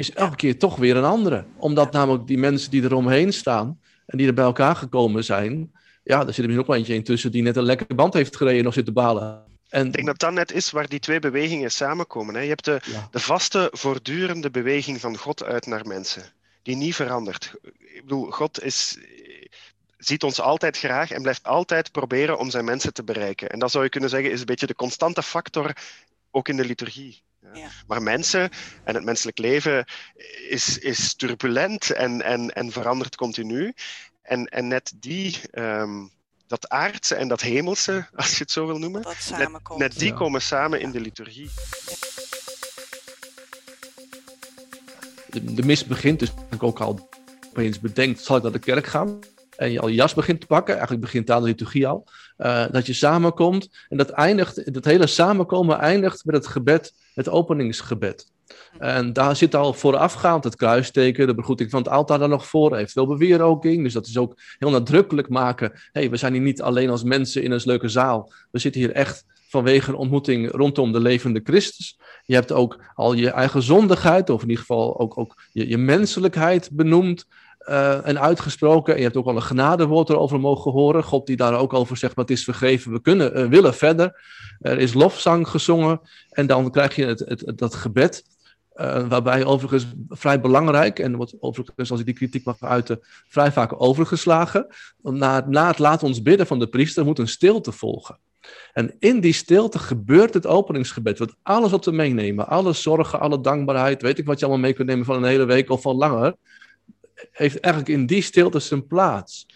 is 0.00 0.12
elke 0.12 0.36
keer 0.36 0.58
toch 0.58 0.76
weer 0.76 0.96
een 0.96 1.04
andere. 1.04 1.44
Omdat 1.56 1.92
namelijk 1.92 2.26
die 2.26 2.38
mensen 2.38 2.70
die 2.70 2.82
eromheen 2.82 3.32
staan 3.32 3.80
en 4.06 4.18
die 4.18 4.26
er 4.26 4.34
bij 4.34 4.44
elkaar 4.44 4.76
gekomen 4.76 5.24
zijn, 5.24 5.72
ja, 6.04 6.24
daar 6.24 6.34
zit 6.34 6.36
er 6.36 6.42
misschien 6.42 6.60
ook 6.60 6.66
wel 6.66 6.76
eentje 6.76 6.94
in 6.94 7.04
tussen 7.04 7.32
die 7.32 7.42
net 7.42 7.56
een 7.56 7.62
lekkere 7.62 7.94
band 7.94 8.14
heeft 8.14 8.36
gereden 8.36 8.58
en 8.58 8.64
nog 8.64 8.74
zit 8.74 8.84
te 8.84 8.92
balen. 8.92 9.44
En... 9.68 9.86
Ik 9.86 9.92
denk 9.92 10.06
dat 10.06 10.18
dat 10.18 10.32
net 10.32 10.52
is 10.52 10.70
waar 10.70 10.88
die 10.88 10.98
twee 10.98 11.18
bewegingen 11.18 11.70
samenkomen. 11.70 12.34
Hè. 12.34 12.40
Je 12.40 12.48
hebt 12.48 12.64
de, 12.64 12.80
de 13.10 13.20
vaste, 13.20 13.68
voortdurende 13.72 14.50
beweging 14.50 15.00
van 15.00 15.16
God 15.16 15.44
uit 15.44 15.66
naar 15.66 15.86
mensen, 15.86 16.22
die 16.62 16.76
niet 16.76 16.94
verandert. 16.94 17.54
Ik 17.78 18.00
bedoel, 18.02 18.30
God 18.30 18.62
is, 18.62 18.98
ziet 19.98 20.22
ons 20.22 20.40
altijd 20.40 20.78
graag 20.78 21.10
en 21.10 21.22
blijft 21.22 21.44
altijd 21.44 21.92
proberen 21.92 22.38
om 22.38 22.50
zijn 22.50 22.64
mensen 22.64 22.92
te 22.92 23.04
bereiken. 23.04 23.50
En 23.50 23.58
dat 23.58 23.70
zou 23.70 23.84
je 23.84 23.90
kunnen 23.90 24.10
zeggen 24.10 24.32
is 24.32 24.40
een 24.40 24.46
beetje 24.46 24.66
de 24.66 24.74
constante 24.74 25.22
factor 25.22 25.72
ook 26.30 26.48
in 26.48 26.56
de 26.56 26.64
liturgie. 26.64 27.22
Ja. 27.52 27.68
Maar 27.86 28.02
mensen 28.02 28.50
en 28.84 28.94
het 28.94 29.04
menselijk 29.04 29.38
leven 29.38 29.84
is, 30.48 30.78
is 30.78 31.14
turbulent 31.14 31.90
en, 31.90 32.22
en, 32.22 32.50
en 32.50 32.72
verandert 32.72 33.16
continu. 33.16 33.74
En, 34.22 34.46
en 34.46 34.68
net 34.68 34.92
die, 34.96 35.40
ehm, 35.50 36.06
dat 36.46 36.68
aardse 36.68 37.14
en 37.14 37.28
dat 37.28 37.40
hemelse, 37.40 38.06
als 38.14 38.30
je 38.30 38.42
het 38.42 38.50
zo 38.50 38.66
wil 38.66 38.78
noemen, 38.78 39.06
net, 39.36 39.50
net, 39.76 39.98
die 39.98 40.12
komen 40.12 40.42
samen 40.42 40.80
in 40.80 40.90
de 40.90 41.00
liturgie. 41.00 41.50
De, 45.28 45.54
de 45.54 45.62
mis 45.62 45.84
begint 45.84 46.18
dus 46.18 46.32
ook 46.58 46.80
al 46.80 47.08
opeens 47.48 47.80
bedenkt, 47.80 48.20
zal 48.20 48.36
ik 48.36 48.42
naar 48.42 48.52
de 48.52 48.58
kerk 48.58 48.86
gaan? 48.86 49.18
en 49.60 49.72
je 49.72 49.80
al 49.80 49.88
je 49.88 49.94
jas 49.94 50.14
begint 50.14 50.40
te 50.40 50.46
pakken, 50.46 50.72
eigenlijk 50.74 51.02
begint 51.02 51.26
daar 51.26 51.40
de 51.40 51.46
liturgie 51.46 51.86
al, 51.86 52.06
uh, 52.42 52.64
dat 52.70 52.86
je 52.86 52.92
samenkomt 52.92 53.68
en 53.88 53.96
dat 53.96 54.10
eindigt, 54.10 54.74
dat 54.74 54.84
hele 54.84 55.06
samenkomen 55.06 55.78
eindigt 55.78 56.24
met 56.24 56.34
het 56.34 56.46
gebed, 56.46 56.92
het 57.14 57.28
openingsgebed. 57.28 58.26
En 58.78 59.12
daar 59.12 59.36
zit 59.36 59.54
al 59.54 59.72
voorafgaand 59.72 60.44
het 60.44 60.56
kruisteken, 60.56 61.26
de 61.26 61.34
begroeting 61.34 61.70
van 61.70 61.82
het 61.82 61.90
altaar 61.92 62.18
daar 62.18 62.28
nog 62.28 62.46
voor, 62.46 62.74
eventueel 62.74 63.06
bewieroking. 63.06 63.82
Dus 63.82 63.92
dat 63.92 64.06
is 64.06 64.18
ook 64.18 64.40
heel 64.58 64.70
nadrukkelijk 64.70 65.28
maken. 65.28 65.72
hey, 65.92 66.10
we 66.10 66.16
zijn 66.16 66.32
hier 66.32 66.42
niet 66.42 66.62
alleen 66.62 66.90
als 66.90 67.02
mensen 67.02 67.42
in 67.42 67.50
een 67.50 67.60
leuke 67.64 67.88
zaal. 67.88 68.32
We 68.50 68.58
zitten 68.58 68.80
hier 68.80 68.92
echt 68.92 69.24
vanwege 69.48 69.90
een 69.90 69.96
ontmoeting 69.96 70.50
rondom 70.50 70.92
de 70.92 71.00
levende 71.00 71.40
Christus. 71.44 71.98
Je 72.24 72.34
hebt 72.34 72.52
ook 72.52 72.84
al 72.94 73.12
je 73.12 73.30
eigen 73.30 73.62
zondigheid, 73.62 74.30
of 74.30 74.42
in 74.42 74.48
ieder 74.48 74.64
geval 74.64 75.00
ook, 75.00 75.18
ook 75.18 75.42
je, 75.52 75.68
je 75.68 75.78
menselijkheid 75.78 76.70
benoemd. 76.72 77.26
Uh, 77.70 78.06
en 78.06 78.20
uitgesproken. 78.20 78.92
En 78.92 78.98
je 78.98 79.04
hebt 79.04 79.16
ook 79.16 79.26
al 79.26 79.36
een 79.36 79.42
genadewoord 79.42 80.08
erover 80.08 80.40
mogen 80.40 80.72
horen. 80.72 81.04
God 81.04 81.26
die 81.26 81.36
daar 81.36 81.58
ook 81.58 81.72
over 81.72 81.96
zegt, 81.96 82.16
maar 82.16 82.24
het 82.24 82.34
is 82.34 82.44
vergeven. 82.44 82.92
We 82.92 83.00
kunnen, 83.00 83.38
uh, 83.38 83.46
willen 83.46 83.74
verder. 83.74 84.22
Er 84.60 84.78
is 84.78 84.94
lofzang 84.94 85.48
gezongen. 85.48 86.00
En 86.30 86.46
dan 86.46 86.70
krijg 86.70 86.96
je 86.96 87.06
het, 87.06 87.18
het, 87.18 87.52
dat 87.58 87.74
gebed. 87.74 88.24
Uh, 88.74 89.08
waarbij 89.08 89.44
overigens 89.44 89.86
vrij 90.08 90.40
belangrijk, 90.40 90.98
en 90.98 91.16
wordt 91.16 91.34
overigens, 91.40 91.90
als 91.90 92.00
ik 92.00 92.06
die 92.06 92.14
kritiek 92.14 92.44
mag 92.44 92.60
uiten, 92.60 92.98
vrij 93.28 93.52
vaak 93.52 93.82
overgeslagen. 93.82 94.66
Na, 95.02 95.46
na 95.48 95.66
het 95.66 95.78
laat 95.78 96.02
ons 96.02 96.22
bidden 96.22 96.46
van 96.46 96.58
de 96.58 96.68
priester 96.68 97.04
moet 97.04 97.18
een 97.18 97.28
stilte 97.28 97.72
volgen. 97.72 98.18
En 98.72 98.96
in 98.98 99.20
die 99.20 99.32
stilte 99.32 99.78
gebeurt 99.78 100.34
het 100.34 100.46
openingsgebed. 100.46 101.18
Want 101.18 101.34
alles 101.42 101.70
wat 101.70 101.84
we 101.84 101.90
meenemen, 101.90 102.48
alle 102.48 102.72
zorgen, 102.72 103.20
alle 103.20 103.40
dankbaarheid, 103.40 104.02
weet 104.02 104.18
ik 104.18 104.26
wat 104.26 104.38
je 104.38 104.44
allemaal 104.44 104.64
mee 104.64 104.72
kunt 104.72 104.88
nemen 104.88 105.04
van 105.04 105.16
een 105.16 105.30
hele 105.30 105.44
week 105.44 105.70
of 105.70 105.82
van 105.82 105.96
langer, 105.96 106.34
heeft 107.32 107.60
eigenlijk 107.60 107.94
in 107.94 108.06
die 108.06 108.22
stilte 108.22 108.60
zijn 108.60 108.86
plaats. 108.86 109.46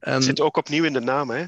Het 0.00 0.24
zit 0.24 0.40
ook 0.40 0.56
opnieuw 0.56 0.84
in 0.84 0.92
de 0.92 1.00
naam, 1.00 1.30
hè? 1.30 1.44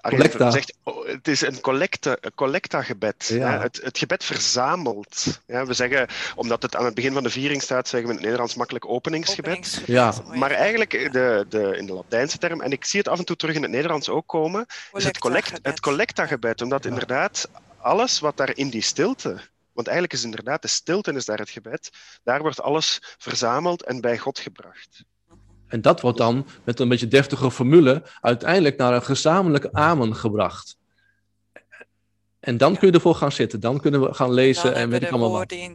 Collecta. 0.00 0.50
Zegt, 0.50 0.74
oh, 0.82 1.06
het 1.06 1.28
is 1.28 1.40
een 1.40 1.60
collecta, 1.60 2.16
collecta-gebed. 2.34 3.26
Ja. 3.28 3.60
Het, 3.60 3.80
het, 3.82 3.98
gebed 3.98 4.24
verzamelt. 4.24 5.40
Ja, 5.46 5.66
we 5.66 5.74
zeggen, 5.74 6.08
omdat 6.36 6.62
het 6.62 6.76
aan 6.76 6.84
het 6.84 6.94
begin 6.94 7.12
van 7.12 7.22
de 7.22 7.30
viering 7.30 7.62
staat, 7.62 7.88
zeggen 7.88 8.00
we 8.00 8.08
in 8.08 8.14
het 8.14 8.22
Nederlands 8.22 8.54
makkelijk 8.54 8.88
openingsgebed. 8.88 9.82
Ja. 9.86 10.14
Maar 10.34 10.50
eigenlijk 10.50 10.90
de, 11.12 11.46
de, 11.48 11.76
in 11.76 11.86
de 11.86 11.92
Latijnse 11.92 12.38
term, 12.38 12.60
en 12.60 12.72
ik 12.72 12.84
zie 12.84 12.98
het 12.98 13.08
af 13.08 13.18
en 13.18 13.24
toe 13.24 13.36
terug 13.36 13.54
in 13.54 13.62
het 13.62 13.70
Nederlands 13.70 14.08
ook 14.08 14.26
komen, 14.26 14.66
is 14.92 15.04
het, 15.04 15.18
collect, 15.18 15.58
het 15.62 15.80
collecta-gebed. 15.80 16.62
Omdat 16.62 16.84
inderdaad 16.84 17.48
alles 17.78 18.20
wat 18.20 18.36
daar 18.36 18.56
in 18.56 18.68
die 18.68 18.82
stilte 18.82 19.50
want 19.72 19.86
eigenlijk 19.86 20.18
is 20.18 20.24
inderdaad 20.24 20.62
de 20.62 20.68
stilte 20.68 21.12
is 21.12 21.24
daar 21.24 21.38
het 21.38 21.50
gebed. 21.50 21.90
Daar 22.22 22.40
wordt 22.40 22.60
alles 22.60 22.98
verzameld 23.18 23.82
en 23.82 24.00
bij 24.00 24.18
God 24.18 24.38
gebracht. 24.38 25.04
En 25.72 25.80
dat 25.80 26.00
wordt 26.00 26.18
dan 26.18 26.46
met 26.64 26.80
een 26.80 26.88
beetje 26.88 27.08
deftige 27.08 27.50
formule 27.50 28.02
uiteindelijk 28.20 28.76
naar 28.76 28.94
een 28.94 29.02
gezamenlijk 29.02 29.68
amen 29.72 30.16
gebracht. 30.16 30.76
En 32.40 32.56
dan 32.56 32.76
kun 32.76 32.88
je 32.88 32.94
ervoor 32.94 33.14
gaan 33.14 33.32
zitten, 33.32 33.60
dan 33.60 33.80
kunnen 33.80 34.00
we 34.00 34.14
gaan 34.14 34.32
lezen 34.32 34.74
en 34.74 34.90
weet 34.90 35.02
ik 35.02 35.10
allemaal 35.10 35.30
wat. 35.30 35.52
En, 35.52 35.74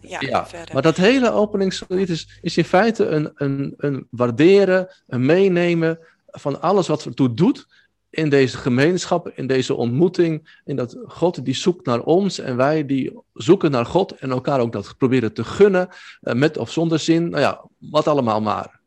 ja, 0.00 0.20
ja 0.20 0.46
verder. 0.46 0.74
maar 0.74 0.82
dat 0.82 0.96
hele 0.96 1.32
openingslied 1.32 2.08
is, 2.08 2.38
is 2.40 2.56
in 2.56 2.64
feite 2.64 3.06
een, 3.06 3.30
een, 3.34 3.74
een 3.76 4.06
waarderen, 4.10 4.88
een 5.06 5.26
meenemen 5.26 5.98
van 6.26 6.60
alles 6.60 6.86
wat 6.86 7.04
ertoe 7.04 7.34
doet 7.34 7.66
in 8.10 8.28
deze 8.28 8.56
gemeenschap, 8.56 9.28
in 9.34 9.46
deze 9.46 9.74
ontmoeting, 9.74 10.60
in 10.64 10.76
dat 10.76 10.96
God 11.06 11.44
die 11.44 11.54
zoekt 11.54 11.86
naar 11.86 12.00
ons 12.00 12.38
en 12.38 12.56
wij 12.56 12.86
die 12.86 13.12
zoeken 13.34 13.70
naar 13.70 13.86
God 13.86 14.12
en 14.12 14.30
elkaar 14.30 14.60
ook 14.60 14.72
dat 14.72 14.94
proberen 14.98 15.32
te 15.32 15.44
gunnen, 15.44 15.88
eh, 16.20 16.34
met 16.34 16.56
of 16.56 16.70
zonder 16.70 16.98
zin, 16.98 17.28
nou 17.28 17.42
ja, 17.42 17.64
wat 17.78 18.06
allemaal 18.06 18.40
maar. 18.40 18.77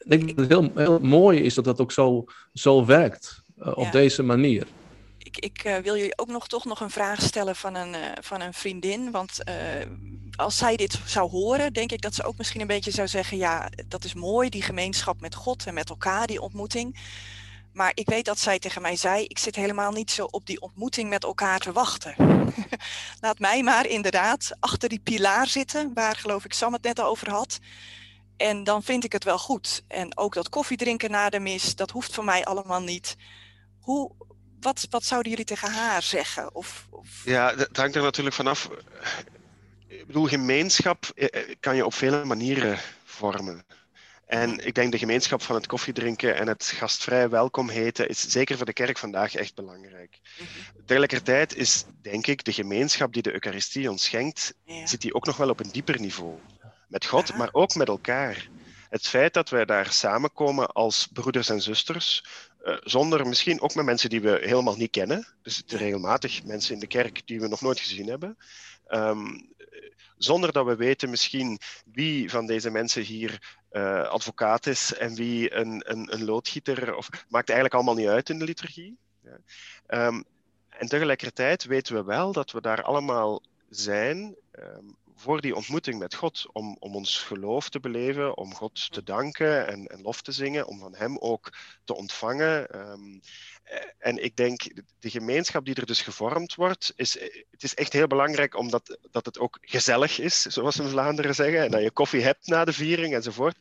Ik 0.00 0.10
denk 0.10 0.28
dat 0.28 0.36
het 0.36 0.48
heel, 0.48 0.70
heel 0.74 0.98
mooi 0.98 1.40
is 1.40 1.54
dat 1.54 1.64
dat 1.64 1.80
ook 1.80 1.92
zo, 1.92 2.24
zo 2.52 2.84
werkt, 2.84 3.42
uh, 3.58 3.72
op 3.74 3.92
deze 3.92 4.22
manier. 4.22 4.66
Ik, 5.18 5.38
ik 5.38 5.64
uh, 5.64 5.76
wil 5.76 5.94
je 5.94 6.12
ook 6.16 6.28
nog 6.28 6.48
toch 6.48 6.64
nog 6.64 6.80
een 6.80 6.90
vraag 6.90 7.22
stellen 7.22 7.56
van 7.56 7.74
een, 7.74 7.92
uh, 7.92 8.00
van 8.20 8.40
een 8.40 8.54
vriendin. 8.54 9.10
Want 9.10 9.38
als 10.36 10.56
zij 10.56 10.76
dit 10.76 10.98
zou 11.04 11.30
horen, 11.30 11.72
denk 11.72 11.92
ik 11.92 12.00
dat 12.00 12.14
ze 12.14 12.24
ook 12.24 12.38
misschien 12.38 12.60
een 12.60 12.66
beetje 12.66 12.90
zou 12.90 13.08
zeggen: 13.08 13.36
ja, 13.36 13.68
dat 13.88 14.04
is 14.04 14.14
mooi, 14.14 14.48
die 14.48 14.62
gemeenschap 14.62 15.20
met 15.20 15.34
God 15.34 15.66
en 15.66 15.74
met 15.74 15.88
elkaar, 15.88 16.26
die 16.26 16.40
ontmoeting. 16.40 16.98
Maar 17.72 17.92
ik 17.94 18.08
weet 18.08 18.24
dat 18.24 18.38
zij 18.38 18.58
tegen 18.58 18.82
mij 18.82 18.96
zei: 18.96 19.24
Ik 19.24 19.38
zit 19.38 19.56
helemaal 19.56 19.92
niet 19.92 20.10
zo 20.10 20.24
op 20.24 20.46
die 20.46 20.60
ontmoeting 20.60 21.08
met 21.08 21.24
elkaar 21.24 21.58
te 21.58 21.72
wachten. 21.72 22.14
Laat 23.20 23.38
mij 23.38 23.62
maar 23.62 23.86
inderdaad 23.86 24.56
achter 24.60 24.88
die 24.88 25.00
pilaar 25.00 25.46
zitten, 25.46 25.90
waar 25.94 26.16
geloof 26.16 26.44
ik 26.44 26.52
Sam 26.52 26.72
het 26.72 26.82
net 26.82 27.00
over 27.00 27.30
had. 27.30 27.58
En 28.40 28.64
dan 28.64 28.82
vind 28.82 29.04
ik 29.04 29.12
het 29.12 29.24
wel 29.24 29.38
goed. 29.38 29.82
En 29.88 30.16
ook 30.16 30.34
dat 30.34 30.48
koffiedrinken 30.48 31.10
na 31.10 31.30
de 31.30 31.40
mis, 31.40 31.76
dat 31.76 31.90
hoeft 31.90 32.14
voor 32.14 32.24
mij 32.24 32.44
allemaal 32.44 32.82
niet. 32.82 33.16
Hoe, 33.80 34.12
wat, 34.60 34.86
wat 34.90 35.04
zouden 35.04 35.30
jullie 35.30 35.46
tegen 35.46 35.70
haar 35.70 36.02
zeggen? 36.02 36.54
Of, 36.54 36.86
of... 36.90 37.08
Ja, 37.24 37.54
dat 37.54 37.76
hangt 37.76 37.96
er 37.96 38.02
natuurlijk 38.02 38.36
vanaf. 38.36 38.70
Ik 39.88 40.06
bedoel, 40.06 40.26
gemeenschap 40.26 41.04
eh, 41.14 41.26
eh, 41.30 41.56
kan 41.60 41.76
je 41.76 41.84
op 41.84 41.94
vele 41.94 42.24
manieren 42.24 42.78
vormen. 43.04 43.64
En 44.26 44.66
ik 44.66 44.74
denk 44.74 44.92
de 44.92 44.98
gemeenschap 44.98 45.42
van 45.42 45.54
het 45.54 45.66
koffiedrinken 45.66 46.36
en 46.36 46.48
het 46.48 46.64
gastvrij 46.64 47.28
welkom 47.28 47.68
heten 47.68 48.08
is 48.08 48.20
zeker 48.20 48.56
voor 48.56 48.66
de 48.66 48.72
kerk 48.72 48.98
vandaag 48.98 49.34
echt 49.34 49.54
belangrijk. 49.54 50.18
Mhm. 50.38 50.84
Tegelijkertijd 50.86 51.56
is, 51.56 51.84
denk 52.02 52.26
ik, 52.26 52.44
de 52.44 52.52
gemeenschap 52.52 53.12
die 53.12 53.22
de 53.22 53.32
Eucharistie 53.32 53.90
ons 53.90 54.04
schenkt, 54.04 54.54
zit 54.84 55.00
die 55.00 55.14
ook 55.14 55.26
nog 55.26 55.36
wel 55.36 55.48
op 55.48 55.60
een 55.60 55.70
dieper 55.72 56.00
niveau. 56.00 56.38
Met 56.90 57.06
God, 57.06 57.36
maar 57.36 57.48
ook 57.52 57.74
met 57.74 57.88
elkaar. 57.88 58.48
Het 58.88 59.06
feit 59.06 59.34
dat 59.34 59.48
wij 59.48 59.64
daar 59.64 59.92
samenkomen 59.92 60.66
als 60.66 61.06
broeders 61.06 61.48
en 61.48 61.60
zusters, 61.60 62.24
uh, 62.64 62.76
zonder 62.80 63.26
misschien 63.26 63.60
ook 63.60 63.74
met 63.74 63.84
mensen 63.84 64.10
die 64.10 64.20
we 64.20 64.38
helemaal 64.42 64.76
niet 64.76 64.90
kennen. 64.90 65.26
Dus 65.42 65.62
regelmatig 65.66 66.44
mensen 66.44 66.74
in 66.74 66.80
de 66.80 66.86
kerk 66.86 67.26
die 67.26 67.40
we 67.40 67.48
nog 67.48 67.60
nooit 67.60 67.80
gezien 67.80 68.08
hebben. 68.08 68.36
Um, 68.88 69.48
zonder 70.16 70.52
dat 70.52 70.66
we 70.66 70.76
weten 70.76 71.10
misschien 71.10 71.58
wie 71.84 72.30
van 72.30 72.46
deze 72.46 72.70
mensen 72.70 73.02
hier 73.02 73.56
uh, 73.72 74.02
advocaat 74.02 74.66
is 74.66 74.94
en 74.94 75.14
wie 75.14 75.54
een, 75.54 75.82
een, 75.90 76.12
een, 76.12 76.24
loodgieter. 76.24 76.94
Of, 76.94 77.08
maakt 77.28 77.48
eigenlijk 77.48 77.74
allemaal 77.74 77.94
niet 77.94 78.08
uit 78.08 78.30
in 78.30 78.38
de 78.38 78.44
liturgie. 78.44 78.96
Ja. 79.22 80.06
Um, 80.06 80.24
en 80.68 80.88
tegelijkertijd 80.88 81.64
weten 81.64 81.94
we 81.94 82.04
wel 82.04 82.32
dat 82.32 82.50
we 82.50 82.60
daar 82.60 82.82
allemaal 82.82 83.42
zijn 83.68 84.36
um, 84.52 84.96
voor 85.20 85.40
die 85.40 85.54
ontmoeting 85.54 85.98
met 85.98 86.14
God, 86.14 86.46
om, 86.52 86.76
om 86.78 86.94
ons 86.94 87.18
geloof 87.18 87.68
te 87.68 87.80
beleven, 87.80 88.36
om 88.36 88.54
God 88.54 88.92
te 88.92 89.02
danken 89.02 89.66
en, 89.66 89.86
en 89.86 90.02
lof 90.02 90.22
te 90.22 90.32
zingen, 90.32 90.66
om 90.66 90.78
van 90.78 90.94
Hem 90.94 91.18
ook 91.18 91.52
te 91.84 91.94
ontvangen. 91.94 92.78
Um, 92.90 93.20
en 93.98 94.24
ik 94.24 94.36
denk, 94.36 94.62
de 94.98 95.10
gemeenschap 95.10 95.64
die 95.64 95.74
er 95.74 95.86
dus 95.86 96.02
gevormd 96.02 96.54
wordt, 96.54 96.92
is, 96.96 97.12
het 97.50 97.62
is 97.62 97.74
echt 97.74 97.92
heel 97.92 98.06
belangrijk 98.06 98.56
omdat 98.56 98.98
dat 99.10 99.26
het 99.26 99.38
ook 99.38 99.58
gezellig 99.60 100.18
is, 100.18 100.42
zoals 100.42 100.78
in 100.78 100.88
Vlaanderen 100.88 101.34
zeggen, 101.34 101.62
en 101.62 101.70
dat 101.70 101.82
je 101.82 101.90
koffie 101.90 102.22
hebt 102.22 102.46
na 102.46 102.64
de 102.64 102.72
viering 102.72 103.14
enzovoort. 103.14 103.56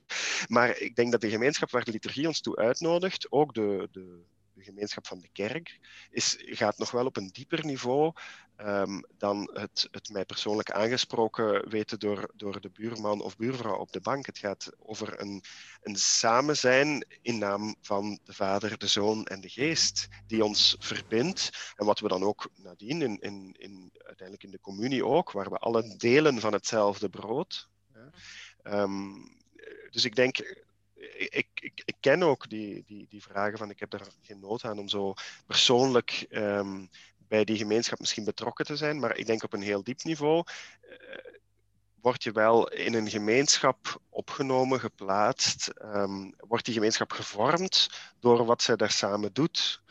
Maar 0.47 0.77
ik 0.77 0.95
denk 0.95 1.11
dat 1.11 1.21
de 1.21 1.29
gemeenschap 1.29 1.71
waar 1.71 1.83
de 1.83 1.91
liturgie 1.91 2.27
ons 2.27 2.41
toe 2.41 2.55
uitnodigt, 2.55 3.31
ook 3.31 3.53
de, 3.53 3.87
de 3.91 4.21
de 4.59 4.65
gemeenschap 4.65 5.07
van 5.07 5.19
de 5.19 5.29
kerk, 5.31 5.79
is, 6.11 6.37
gaat 6.39 6.77
nog 6.77 6.91
wel 6.91 7.05
op 7.05 7.17
een 7.17 7.29
dieper 7.31 7.65
niveau 7.65 8.13
um, 8.57 9.03
dan 9.17 9.49
het, 9.53 9.87
het 9.91 10.09
mij 10.09 10.25
persoonlijk 10.25 10.71
aangesproken 10.71 11.69
weten 11.69 11.99
door, 11.99 12.31
door 12.35 12.61
de 12.61 12.69
buurman 12.69 13.21
of 13.21 13.37
buurvrouw 13.37 13.77
op 13.77 13.91
de 13.91 14.01
bank. 14.01 14.25
Het 14.25 14.37
gaat 14.37 14.71
over 14.79 15.21
een, 15.21 15.43
een 15.81 15.95
samen 15.95 16.57
zijn 16.57 17.05
in 17.21 17.37
naam 17.37 17.75
van 17.81 18.19
de 18.23 18.33
Vader, 18.33 18.77
de 18.77 18.87
Zoon 18.87 19.25
en 19.25 19.41
de 19.41 19.49
Geest, 19.49 20.07
die 20.27 20.43
ons 20.43 20.75
verbindt. 20.79 21.73
En 21.75 21.85
wat 21.85 21.99
we 21.99 22.07
dan 22.07 22.23
ook 22.23 22.49
nadien, 22.55 23.01
in, 23.01 23.19
in, 23.19 23.55
in, 23.57 23.89
uiteindelijk 23.93 24.43
in 24.43 24.51
de 24.51 24.59
communie 24.59 25.05
ook, 25.05 25.31
waar 25.31 25.49
we 25.49 25.57
alle 25.57 25.97
delen 25.97 26.39
van 26.39 26.53
hetzelfde 26.53 27.09
brood. 27.09 27.69
Ehm, 28.63 29.11
dus 29.89 30.05
ik 30.05 30.15
denk, 30.15 30.67
ik, 31.17 31.47
ik, 31.85 31.95
ken 31.99 32.23
ook 32.23 32.49
die, 32.49 32.83
die, 32.85 33.05
die 33.09 33.21
vragen 33.21 33.57
van 33.57 33.69
ik 33.69 33.79
heb 33.79 33.93
er 33.93 34.07
geen 34.21 34.39
nood 34.39 34.63
aan 34.63 34.79
om 34.79 34.87
zo 34.87 35.13
persoonlijk 35.45 36.25
ehm, 36.29 36.85
bij 37.17 37.43
die 37.43 37.57
gemeenschap 37.57 37.99
misschien 37.99 38.23
betrokken 38.23 38.65
te 38.65 38.75
zijn, 38.75 38.99
maar 38.99 39.17
ik 39.17 39.25
denk 39.25 39.43
op 39.43 39.53
een 39.53 39.61
heel 39.61 39.83
diep 39.83 40.03
niveau 40.03 40.43
uh, 40.89 41.37
word 42.01 42.23
je 42.23 42.31
wel 42.31 42.67
in 42.67 42.93
een 42.93 43.09
gemeenschap 43.09 44.01
opgenomen, 44.09 44.79
geplaatst, 44.79 45.71
um, 45.81 46.33
wordt 46.37 46.65
die 46.65 46.73
gemeenschap 46.73 47.11
gevormd 47.11 47.89
door 48.19 48.45
wat 48.45 48.61
zij 48.61 48.75
daar 48.75 48.91
samen 48.91 49.33
doet. 49.33 49.81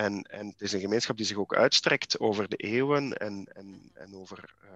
En, 0.00 0.22
en 0.22 0.46
het 0.46 0.60
is 0.60 0.72
een 0.72 0.80
gemeenschap 0.80 1.16
die 1.16 1.26
zich 1.26 1.36
ook 1.36 1.54
uitstrekt 1.54 2.20
over 2.20 2.48
de 2.48 2.56
eeuwen 2.56 3.12
en, 3.12 3.48
en, 3.52 3.90
en 3.94 4.14
over, 4.14 4.54
uh, 4.64 4.70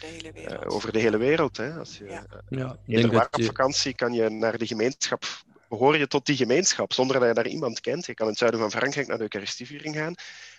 de 0.00 0.06
hele 0.06 0.32
wereld. 0.32 0.64
Uh, 0.64 0.74
over 0.74 0.92
de 0.92 0.98
hele 0.98 1.16
wereld 1.16 1.56
hè. 1.56 1.78
Als 1.78 1.98
je, 1.98 2.04
ja. 2.04 2.26
Uh, 2.48 2.70
ja, 2.86 3.28
op 3.30 3.44
vakantie 3.44 3.94
kan 3.94 4.12
je 4.12 4.28
naar 4.28 4.58
de 4.58 4.66
gemeenschap, 4.66 5.24
behoor 5.68 5.98
je 5.98 6.06
tot 6.06 6.26
die 6.26 6.36
gemeenschap, 6.36 6.92
zonder 6.92 7.18
dat 7.18 7.28
je 7.28 7.34
daar 7.34 7.46
iemand 7.46 7.80
kent. 7.80 8.06
Je 8.06 8.14
kan 8.14 8.24
in 8.24 8.30
het 8.30 8.40
zuiden 8.40 8.60
van 8.60 8.70
Frankrijk 8.70 9.06
naar 9.06 9.16
de 9.16 9.22
Eucharistieviering 9.22 9.94
gaan 9.94 10.14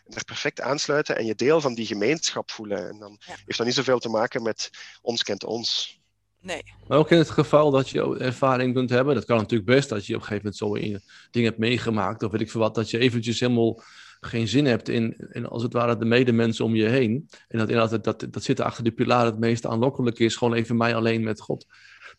en 0.05 0.13
daar 0.13 0.23
perfect 0.23 0.61
aansluiten 0.61 1.17
en 1.17 1.25
je 1.25 1.35
deel 1.35 1.61
van 1.61 1.73
die 1.73 1.85
gemeenschap 1.85 2.51
voelen. 2.51 2.89
En 2.89 2.99
dan 2.99 3.17
ja. 3.19 3.33
heeft 3.45 3.57
dat 3.57 3.65
niet 3.65 3.75
zoveel 3.75 3.99
te 3.99 4.09
maken 4.09 4.41
met 4.41 4.69
ons 5.01 5.23
kent 5.23 5.43
ons. 5.43 5.99
Nee. 6.41 6.63
Maar 6.87 6.97
ook 6.97 7.11
in 7.11 7.17
het 7.17 7.29
geval 7.29 7.71
dat 7.71 7.89
je 7.89 8.17
ervaring 8.19 8.73
kunt 8.73 8.89
hebben, 8.89 9.15
dat 9.15 9.25
kan 9.25 9.37
natuurlijk 9.37 9.69
best, 9.69 9.89
dat 9.89 10.05
je 10.05 10.15
op 10.15 10.21
een 10.21 10.27
gegeven 10.27 10.51
moment 10.59 10.83
zo 10.83 10.89
in 10.89 11.01
dingen 11.31 11.49
hebt 11.49 11.61
meegemaakt, 11.61 12.23
of 12.23 12.31
weet 12.31 12.41
ik 12.41 12.51
veel 12.51 12.61
wat, 12.61 12.75
dat 12.75 12.89
je 12.89 12.97
eventjes 12.97 13.39
helemaal 13.39 13.81
geen 14.21 14.47
zin 14.47 14.65
hebt 14.65 14.89
in, 14.89 15.15
in 15.31 15.47
als 15.47 15.63
het 15.63 15.73
ware 15.73 15.97
de 15.97 16.05
medemensen 16.05 16.65
om 16.65 16.75
je 16.75 16.87
heen. 16.87 17.29
En 17.47 17.57
dat 17.57 17.69
inderdaad 17.69 18.03
dat, 18.03 18.27
dat 18.33 18.43
zitten 18.43 18.65
achter 18.65 18.83
de 18.83 18.91
pilaar 18.91 19.25
het 19.25 19.39
meest 19.39 19.65
aanlokkelijk 19.65 20.19
is, 20.19 20.35
gewoon 20.35 20.53
even 20.53 20.77
mij 20.77 20.95
alleen 20.95 21.23
met 21.23 21.41
God. 21.41 21.65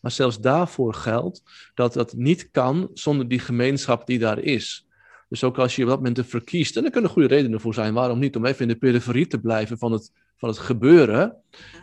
Maar 0.01 0.11
zelfs 0.11 0.39
daarvoor 0.39 0.93
geldt 0.93 1.41
dat 1.73 1.93
dat 1.93 2.13
niet 2.13 2.51
kan 2.51 2.89
zonder 2.93 3.27
die 3.27 3.39
gemeenschap 3.39 4.07
die 4.07 4.19
daar 4.19 4.39
is. 4.39 4.87
Dus 5.29 5.43
ook 5.43 5.57
als 5.57 5.75
je 5.75 5.83
op 5.83 5.89
dat 5.89 5.97
moment 5.97 6.27
verkiest, 6.27 6.77
en 6.77 6.85
er 6.85 6.91
kunnen 6.91 7.09
goede 7.09 7.27
redenen 7.27 7.61
voor 7.61 7.73
zijn, 7.73 7.93
waarom 7.93 8.19
niet, 8.19 8.35
om 8.35 8.45
even 8.45 8.61
in 8.61 8.67
de 8.67 8.75
periferie 8.75 9.27
te 9.27 9.39
blijven 9.39 9.77
van 9.77 9.91
het, 9.91 10.11
van 10.37 10.49
het 10.49 10.57
gebeuren, 10.57 11.35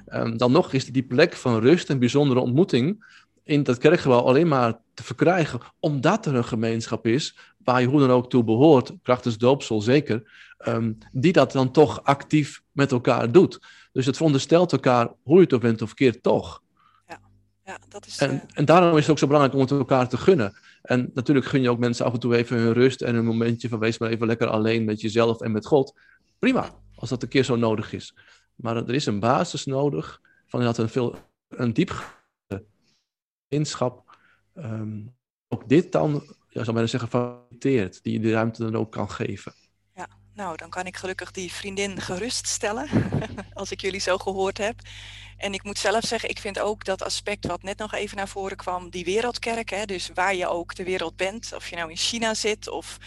um, 0.09 0.37
dan 0.37 0.52
nog 0.52 0.72
is 0.72 0.87
die 0.87 1.02
plek 1.02 1.35
van 1.35 1.61
rust 1.61 1.90
en 1.90 1.98
bijzondere 1.98 2.40
ontmoeting 2.40 3.04
in 3.44 3.62
dat 3.62 3.78
kerkgebouw 3.78 4.20
alleen 4.20 4.48
maar 4.48 4.78
te 4.94 5.02
verkrijgen, 5.02 5.61
omdat 5.80 6.26
er 6.26 6.35
een 6.35 6.44
gemeenschap 6.44 7.06
is 7.06 7.37
waar 7.64 7.81
je 7.81 7.87
hoe 7.87 8.01
dan 8.01 8.11
ook 8.11 8.31
toe 8.31 8.44
behoort, 8.44 8.92
krachtens 9.03 9.38
doopsel 9.38 9.81
zeker, 9.81 10.31
um, 10.66 10.99
die 11.12 11.33
dat 11.33 11.53
dan 11.53 11.70
toch 11.70 12.05
actief 12.05 12.62
met 12.73 12.92
elkaar 12.92 13.33
doet. 13.33 13.59
Dus 13.92 14.07
het 14.07 14.16
veronderstelt 14.16 14.73
elkaar, 14.73 15.12
hoe 15.23 15.37
je 15.37 15.42
het 15.42 15.53
ook 15.53 15.61
bent 15.61 15.83
of 15.83 15.94
keert, 15.94 16.23
toch. 16.23 16.62
Ja, 17.07 17.20
ja 17.64 17.79
dat 17.88 18.07
is... 18.07 18.18
En, 18.18 18.33
uh... 18.33 18.40
en 18.55 18.64
daarom 18.64 18.96
is 18.96 19.01
het 19.01 19.11
ook 19.11 19.18
zo 19.18 19.27
belangrijk 19.27 19.57
om 19.57 19.61
het 19.61 19.70
elkaar 19.70 20.09
te 20.09 20.16
gunnen. 20.16 20.59
En 20.83 21.11
natuurlijk 21.14 21.46
gun 21.46 21.62
je 21.62 21.70
ook 21.70 21.79
mensen 21.79 22.07
af 22.07 22.12
en 22.12 22.20
toe 22.20 22.37
even 22.37 22.57
hun 22.59 22.73
rust 22.73 23.03
en 23.03 23.14
een 23.14 23.25
momentje 23.25 23.68
van 23.68 23.79
wees 23.79 23.99
maar 23.99 24.11
even 24.11 24.27
lekker 24.27 24.49
alleen 24.49 24.85
met 24.85 25.01
jezelf 25.01 25.40
en 25.40 25.53
met 25.53 25.66
God. 25.66 25.94
Prima, 26.38 26.70
als 26.94 27.09
dat 27.09 27.23
een 27.23 27.29
keer 27.29 27.44
zo 27.44 27.57
nodig 27.57 27.92
is. 27.92 28.14
Maar 28.55 28.77
er 28.77 28.94
is 28.94 29.07
een 29.07 29.20
basis 29.20 29.64
nodig 29.64 30.20
van 30.46 30.61
dat 30.61 30.79
een 30.79 30.88
veel 30.88 31.18
een 31.49 31.73
diep 31.73 32.18
inschap. 33.49 34.18
Um, 34.55 35.14
ook 35.49 35.68
dit 35.68 35.92
dan 35.92 36.23
ja, 36.50 36.62
zou 36.62 36.72
bijna 36.72 36.86
zeggen, 36.86 37.08
faciliteert, 37.08 38.02
die 38.02 38.12
je 38.12 38.20
de 38.20 38.30
ruimte 38.30 38.62
dan 38.62 38.76
ook 38.76 38.92
kan 38.92 39.10
geven. 39.10 39.54
Ja, 39.94 40.08
nou, 40.34 40.56
dan 40.56 40.70
kan 40.70 40.86
ik 40.86 40.96
gelukkig 40.96 41.30
die 41.30 41.52
vriendin 41.52 42.00
geruststellen, 42.00 42.88
als 43.52 43.70
ik 43.70 43.80
jullie 43.80 44.00
zo 44.00 44.16
gehoord 44.16 44.58
heb. 44.58 44.80
En 45.36 45.52
ik 45.52 45.62
moet 45.62 45.78
zelf 45.78 46.04
zeggen, 46.04 46.28
ik 46.28 46.38
vind 46.38 46.58
ook 46.58 46.84
dat 46.84 47.02
aspect 47.02 47.46
wat 47.46 47.62
net 47.62 47.78
nog 47.78 47.94
even 47.94 48.16
naar 48.16 48.28
voren 48.28 48.56
kwam, 48.56 48.90
die 48.90 49.04
wereldkerk, 49.04 49.70
hè, 49.70 49.84
dus 49.84 50.10
waar 50.14 50.34
je 50.34 50.48
ook 50.48 50.74
de 50.74 50.84
wereld 50.84 51.16
bent, 51.16 51.52
of 51.54 51.68
je 51.68 51.76
nou 51.76 51.90
in 51.90 51.96
China 51.96 52.34
zit 52.34 52.68
of 52.68 52.98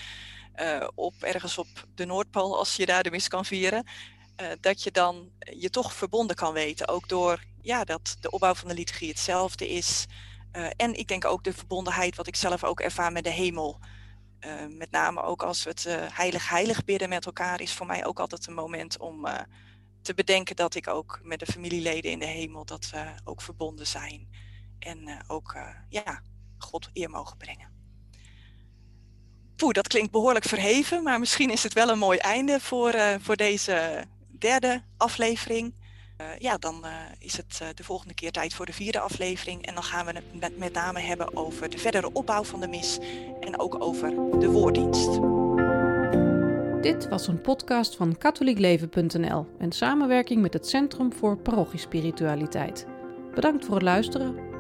uh, 0.56 0.88
op 0.96 1.14
ergens 1.20 1.58
op 1.58 1.68
de 1.96 2.06
Noordpool, 2.06 2.58
als 2.58 2.76
je 2.76 2.86
daar 2.86 3.04
de 3.04 3.12
mis 3.12 3.28
kan 3.28 3.46
vieren, 3.46 3.88
uh, 4.42 4.48
dat 4.60 4.84
je 4.84 4.92
dan 4.92 5.30
je 5.40 5.70
toch 5.70 5.94
verbonden 5.94 6.36
kan 6.36 6.54
weten, 6.54 6.88
ook 6.88 7.08
door 7.08 7.44
ja, 7.62 7.84
dat 7.84 8.18
de 8.20 8.30
opbouw 8.30 8.54
van 8.54 8.68
de 8.68 8.74
liturgie 8.74 9.10
hetzelfde 9.10 9.70
is. 9.70 10.06
Uh, 10.56 10.68
en 10.76 10.94
ik 10.94 11.08
denk 11.08 11.26
ook 11.26 11.44
de 11.44 11.54
verbondenheid, 11.54 12.16
wat 12.16 12.28
ik 12.28 12.36
zelf 12.36 12.64
ook 12.64 12.80
ervaar 12.80 13.12
met 13.12 13.24
de 13.24 13.30
hemel. 13.30 13.80
Uh, 14.40 14.52
met 14.70 14.92
name 14.92 15.22
ook 15.22 15.44
als 15.44 15.64
we 15.64 15.70
het 15.70 15.86
uh, 15.86 15.96
heilig 15.98 16.50
heilig 16.50 16.84
bidden 16.84 17.10
met 17.10 17.26
elkaar, 17.26 17.62
is 17.62 17.74
voor 17.74 17.86
mij 17.86 18.06
ook 18.06 18.20
altijd 18.20 18.48
een 18.48 18.54
moment 18.54 18.98
om 18.98 19.28
te 20.02 20.14
bedenken 20.14 20.56
dat 20.56 20.76
ik 20.76 20.88
ook 20.88 21.20
met 21.24 21.40
de 21.40 21.46
familieleden 21.46 22.12
in 22.12 22.20
de 22.20 22.26
hemel, 22.26 22.66
dat 22.66 22.90
we 22.90 23.14
ook 23.24 23.42
verbonden 23.42 23.88
zijn. 23.88 24.28
En 24.80 25.24
ook, 25.28 25.58
ja, 25.90 26.22
God 26.58 26.90
eer 26.94 27.10
mogen 27.10 27.38
brengen. 27.38 27.72
Poeh, 29.56 29.74
dat 29.74 29.88
klinkt 29.88 30.12
behoorlijk 30.12 30.46
verheven, 30.46 31.04
maar 31.04 31.20
misschien 31.20 31.50
is 31.50 31.64
het 31.64 31.74
wel 31.74 31.90
een 31.90 31.98
mooi 31.98 32.18
einde 32.18 32.60
voor, 32.60 32.94
voor 33.20 33.36
deze 33.36 34.06
derde 34.40 34.84
aflevering. 34.98 35.76
Uh, 36.24 36.38
ja, 36.38 36.58
dan 36.58 36.82
uh, 36.86 36.92
is 37.20 37.38
het 37.38 37.60
uh, 37.62 37.68
de 37.76 37.84
volgende 37.84 38.14
keer 38.14 38.32
tijd 38.32 38.54
voor 38.54 38.66
de 38.66 38.74
vierde 38.74 39.00
aflevering. 39.00 39.66
En 39.66 39.74
dan 39.74 39.84
gaan 39.84 40.06
we 40.06 40.12
het 40.40 40.58
met, 40.58 40.74
name 40.74 41.00
hebben 41.00 41.36
over 41.36 41.70
de 41.70 41.78
verdere 41.78 42.14
opbouw 42.14 42.44
van 42.44 42.60
de 42.60 42.68
mis 42.68 43.00
en 43.40 43.60
ook 43.60 43.84
over 43.84 44.10
de 44.40 44.48
woorddienst. 44.48 45.20
Dit 46.82 47.10
was 47.10 47.28
een 47.28 47.42
podcast 47.42 47.96
van 47.96 48.18
katholiekleven.nl 48.18 49.48
in 49.60 49.72
samenwerking 49.72 50.42
met 50.42 50.54
het 50.54 50.68
Centrum 50.68 51.14
voor 51.14 51.38
Parochiespiritualiteit. 51.38 52.86
Bedankt 53.36 53.66
voor 53.66 53.74
het 53.74 53.84
luisteren 53.84 54.53